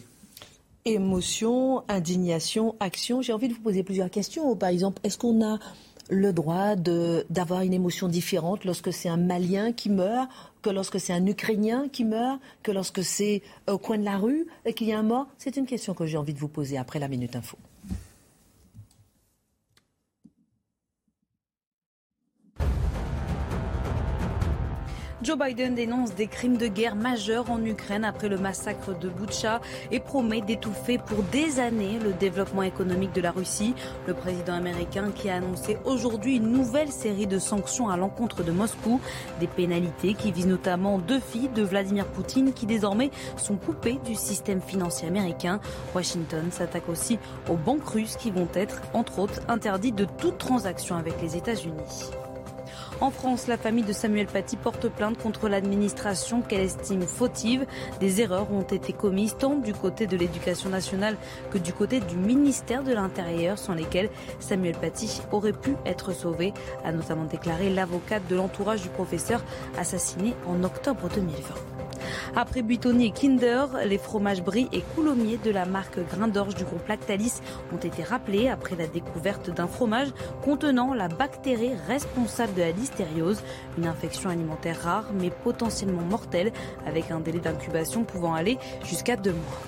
[0.86, 3.22] Émotion, indignation, action.
[3.22, 4.56] J'ai envie de vous poser plusieurs questions.
[4.56, 5.58] Par exemple, est-ce qu'on a
[6.10, 10.30] le droit d'avoir une émotion différente lorsque c'est un Malien qui meurt,
[10.62, 14.46] que lorsque c'est un Ukrainien qui meurt, que lorsque c'est au coin de la rue
[14.76, 15.26] qu'il y a un mort?
[15.40, 17.58] C'est une question que j'ai envie de vous poser après la Minute Info.
[25.26, 29.60] Joe Biden dénonce des crimes de guerre majeurs en Ukraine après le massacre de Boutcha
[29.92, 33.74] et promet d'étouffer pour des années le développement économique de la Russie.
[34.06, 38.52] Le président américain qui a annoncé aujourd'hui une nouvelle série de sanctions à l'encontre de
[38.52, 39.02] Moscou,
[39.40, 44.14] des pénalités qui visent notamment deux filles de Vladimir Poutine qui désormais sont coupées du
[44.14, 45.60] système financier américain.
[45.96, 47.18] Washington s'attaque aussi
[47.50, 52.12] aux banques russes qui vont être, entre autres, interdites de toute transaction avec les États-Unis.
[53.02, 57.66] En France, la famille de Samuel Paty porte plainte contre l'administration qu'elle estime fautive.
[58.00, 61.18] Des erreurs ont été commises tant du côté de l'éducation nationale
[61.52, 66.54] que du côté du ministère de l'Intérieur, sans lesquelles Samuel Paty aurait pu être sauvé,
[66.86, 69.44] a notamment déclaré l'avocate de l'entourage du professeur
[69.78, 71.75] assassiné en octobre 2020.
[72.36, 76.64] Après Buitoni et Kinder, les fromages Brie et Coulommiers de la marque Grain d'Orge du
[76.64, 77.42] groupe Lactalis
[77.74, 80.10] ont été rappelés après la découverte d'un fromage
[80.44, 83.42] contenant la bactérie responsable de la listériose,
[83.78, 86.52] une infection alimentaire rare mais potentiellement mortelle
[86.86, 89.62] avec un délai d'incubation pouvant aller jusqu'à deux mois.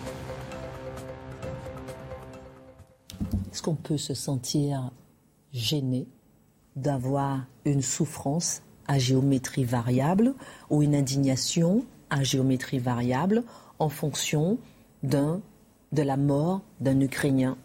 [3.52, 4.92] Est-ce qu'on peut se sentir
[5.52, 6.08] gêné
[6.76, 10.34] d'avoir une souffrance à géométrie variable
[10.70, 13.44] ou une indignation à géométrie variable
[13.80, 14.58] en fonction
[15.04, 17.58] de la mort d'un Ukrainien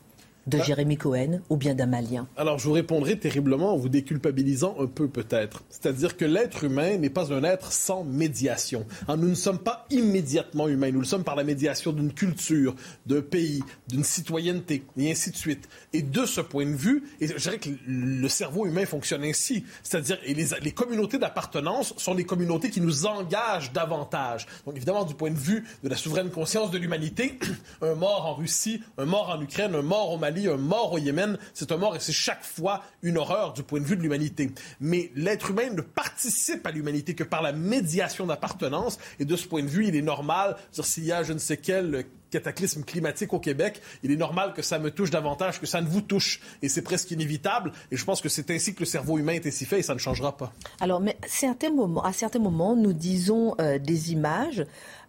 [0.47, 0.63] de ah.
[0.63, 4.87] Jérémy Cohen ou bien d'un Malien Alors, je vous répondrai terriblement en vous déculpabilisant un
[4.87, 5.63] peu peut-être.
[5.71, 8.87] C'est-à-dire que l'être humain n'est pas un être sans médiation.
[9.09, 10.91] Hein, nous ne sommes pas immédiatement humains.
[10.91, 12.75] Nous le sommes par la médiation d'une culture,
[13.07, 15.69] d'un pays, d'une citoyenneté, et ainsi de suite.
[15.93, 19.65] Et de ce point de vue, et je dirais que le cerveau humain fonctionne ainsi.
[19.83, 24.47] C'est-à-dire, et les, les communautés d'appartenance sont des communautés qui nous engagent davantage.
[24.67, 27.39] Donc, évidemment, du point de vue de la souveraine conscience de l'humanité,
[27.83, 30.99] un mort en Russie, un mort en Ukraine, un mort au Mali, un mort au
[30.99, 34.03] Yémen, c'est un mort et c'est chaque fois une horreur du point de vue de
[34.03, 34.51] l'humanité.
[34.81, 39.47] Mais l'être humain ne participe à l'humanité que par la médiation d'appartenance et de ce
[39.47, 43.33] point de vue, il est normal, s'il y a je ne sais quel cataclysme climatique
[43.33, 46.41] au Québec, il est normal que ça me touche davantage que ça ne vous touche.
[46.63, 47.73] Et c'est presque inévitable.
[47.93, 49.95] Et je pense que c'est ainsi que le cerveau humain est ainsi fait et ça
[49.95, 50.53] ne changera pas.
[50.81, 54.65] Alors, mais à certains moments, à certains moments nous disons euh, des images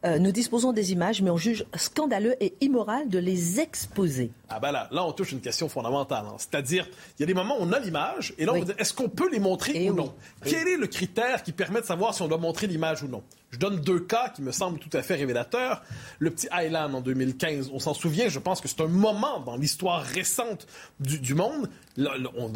[0.05, 4.31] euh, nous disposons des images, mais on juge scandaleux et immoral de les exposer.
[4.49, 6.25] Ah ben là, là on touche une question fondamentale.
[6.27, 6.35] Hein.
[6.37, 6.87] C'est-à-dire,
[7.17, 9.09] il y a des moments où on a l'image, et là, on dit, est-ce qu'on
[9.09, 10.13] peut les montrer eh ou non?
[10.43, 13.23] Quel est le critère qui permet de savoir si on doit montrer l'image ou non?
[13.53, 15.83] Je donne deux cas qui me semblent tout à fait révélateurs.
[16.17, 19.55] Le petit Island en 2015, on s'en souvient, je pense que c'est un moment dans
[19.55, 20.65] l'histoire récente
[20.99, 21.69] du, monde.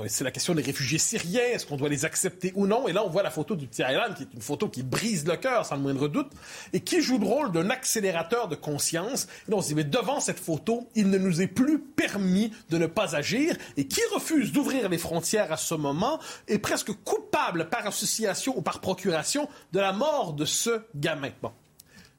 [0.08, 2.88] C'est la question des réfugiés syriens, est-ce qu'on doit les accepter ou non?
[2.88, 5.28] Et là, on voit la photo du petit Island, qui est une photo qui brise
[5.28, 6.32] le cœur, sans le moindre doute,
[6.74, 9.28] et qui joue le rôle d'un accélérateur de conscience.
[9.48, 12.52] Et là, on se dit, mais devant cette photo, il ne nous est plus permis
[12.72, 13.56] de ne pas agir.
[13.78, 18.64] Et qui refuse d'ouvrir les frontières à ce moment est presque coupable par association ou
[18.64, 21.30] par procuration de la mort de ce gamin.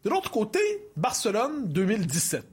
[0.04, 0.60] De l'autre côté,
[0.96, 2.44] Barcelone 2017.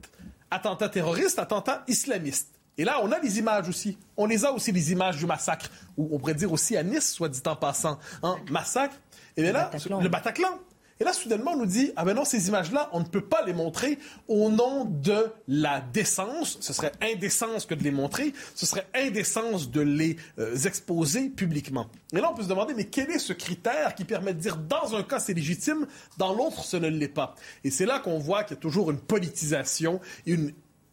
[0.50, 2.55] Attentat terroriste, attentat islamiste.
[2.78, 3.96] Et là, on a les images aussi.
[4.16, 5.70] On les a aussi, les images du massacre.
[5.96, 7.98] Ou on pourrait dire aussi à Nice, soit dit en passant.
[8.22, 8.96] Hein, massacre.
[9.36, 9.70] Et bien là,
[10.00, 10.58] le Bataclan.
[10.98, 13.44] Et là, soudainement, on nous dit, ah ben non, ces images-là, on ne peut pas
[13.44, 13.98] les montrer
[14.28, 16.56] au nom de la décence.
[16.60, 18.32] Ce serait indécence que de les montrer.
[18.54, 21.88] Ce serait indécence de les euh, exposer publiquement.
[22.14, 24.56] Et là, on peut se demander, mais quel est ce critère qui permet de dire,
[24.56, 27.34] dans un cas, c'est légitime, dans l'autre, ce ne l'est pas?
[27.62, 30.52] Et c'est là qu'on voit qu'il y a toujours une politisation, une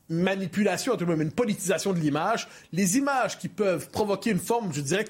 [0.09, 2.47] manipulation, tout même une politisation de l'image.
[2.71, 5.05] Les images qui peuvent provoquer une forme, je dirais,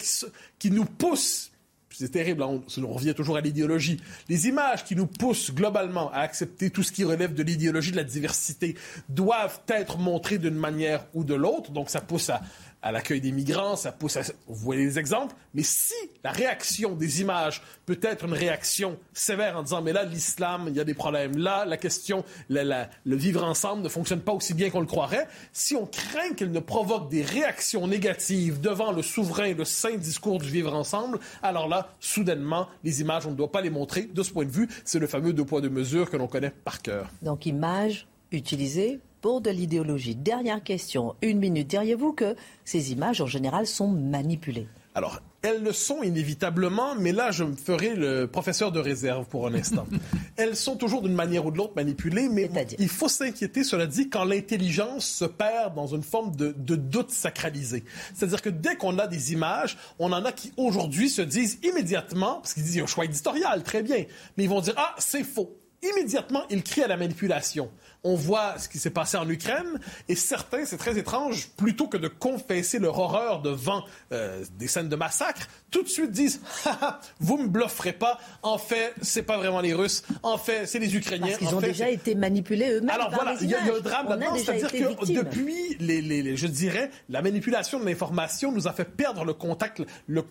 [0.60, 1.50] qui, nous poussent
[1.96, 4.02] c'est terrible, hein, on, revient toujours à l'idéologie.
[4.28, 7.98] Les images qui nous poussent globalement à accepter tout ce qui relève de l'idéologie de
[7.98, 8.76] la diversité
[9.10, 11.70] doivent être montrées d'une manière ou de l'autre.
[11.72, 12.42] Donc ça pousse à,
[12.84, 14.22] à l'accueil des migrants, ça pousse à...
[14.48, 19.58] Vous voyez les exemples, mais si la réaction des images peut être une réaction sévère
[19.58, 23.44] en disant mais là l'islam, il y a des problèmes, là la question, le vivre
[23.44, 27.10] ensemble ne fonctionne pas aussi bien qu'on le croirait, si on craint qu'elle ne provoque
[27.10, 32.68] des réactions négatives devant le souverain, le saint discours du vivre ensemble, alors là, soudainement,
[32.84, 34.04] les images, on ne doit pas les montrer.
[34.04, 36.52] De ce point de vue, c'est le fameux deux poids deux mesures que l'on connaît
[36.52, 37.10] par cœur.
[37.22, 40.16] Donc images utilisées pour de l'idéologie.
[40.16, 41.68] Dernière question, une minute.
[41.68, 44.68] Diriez-vous que ces images, en général, sont manipulées?
[44.96, 49.48] Alors, elles le sont inévitablement, mais là, je me ferai le professeur de réserve pour
[49.48, 49.88] un instant.
[50.36, 54.10] elles sont toujours d'une manière ou de l'autre manipulées, mais il faut s'inquiéter, cela dit,
[54.10, 57.86] quand l'intelligence se perd dans une forme de, de doute sacralisé.
[58.14, 62.42] C'est-à-dire que dès qu'on a des images, on en a qui aujourd'hui se disent immédiatement,
[62.42, 64.04] parce qu'ils disent il y a un choix éditorial, très bien,
[64.36, 65.58] mais ils vont dire ah c'est faux.
[65.82, 67.70] Immédiatement, ils crient à la manipulation
[68.04, 69.80] on voit ce qui s'est passé en Ukraine,
[70.10, 74.90] et certains, c'est très étrange, plutôt que de confesser leur horreur devant euh, des scènes
[74.90, 76.42] de massacre, tout de suite disent
[77.20, 78.20] vous me blufferez pas.
[78.42, 80.04] En fait, c'est pas vraiment les Russes.
[80.22, 81.28] En fait, c'est les Ukrainiens.
[81.28, 82.90] Parce qu'ils ont déjà été manipulés eux-mêmes.
[82.90, 87.22] Alors voilà, il y, a un drame là-dedans, c'est-à-dire que depuis, les, je dirais, la
[87.22, 90.24] manipulation de l'information nous a fait perdre le contact, le,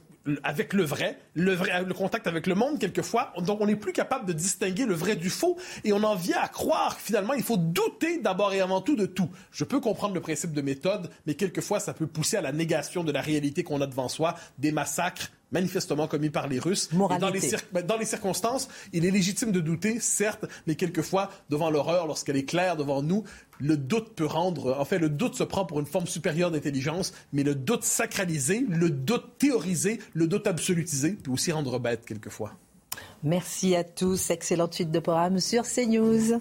[0.42, 3.32] avec le vrai, le vrai, le contact avec le monde quelquefois.
[3.38, 6.40] Donc on n'est plus capable de distinguer le vrai du faux et on en vient
[6.40, 9.28] à croire que finalement il faut douter d'abord et avant tout de tout.
[9.50, 13.04] Je peux comprendre le principe de méthode, mais quelquefois ça peut pousser à la négation
[13.04, 16.88] de la réalité qu'on a devant soi, des massacres manifestement commis par les Russes.
[16.92, 17.40] Dans les,
[17.72, 22.36] ben, dans les, circonstances, il est légitime de douter, certes, mais quelquefois, devant l'horreur, lorsqu'elle
[22.36, 23.24] est claire devant nous,
[23.60, 27.12] le doute peut rendre, en fait, le doute se prend pour une forme supérieure d'intelligence,
[27.32, 32.54] mais le doute sacralisé, le doute théorisé, le doute absolutisé peut aussi rendre bête quelquefois.
[33.22, 34.30] Merci à tous.
[34.30, 36.40] Excellente suite de programme sur CNews.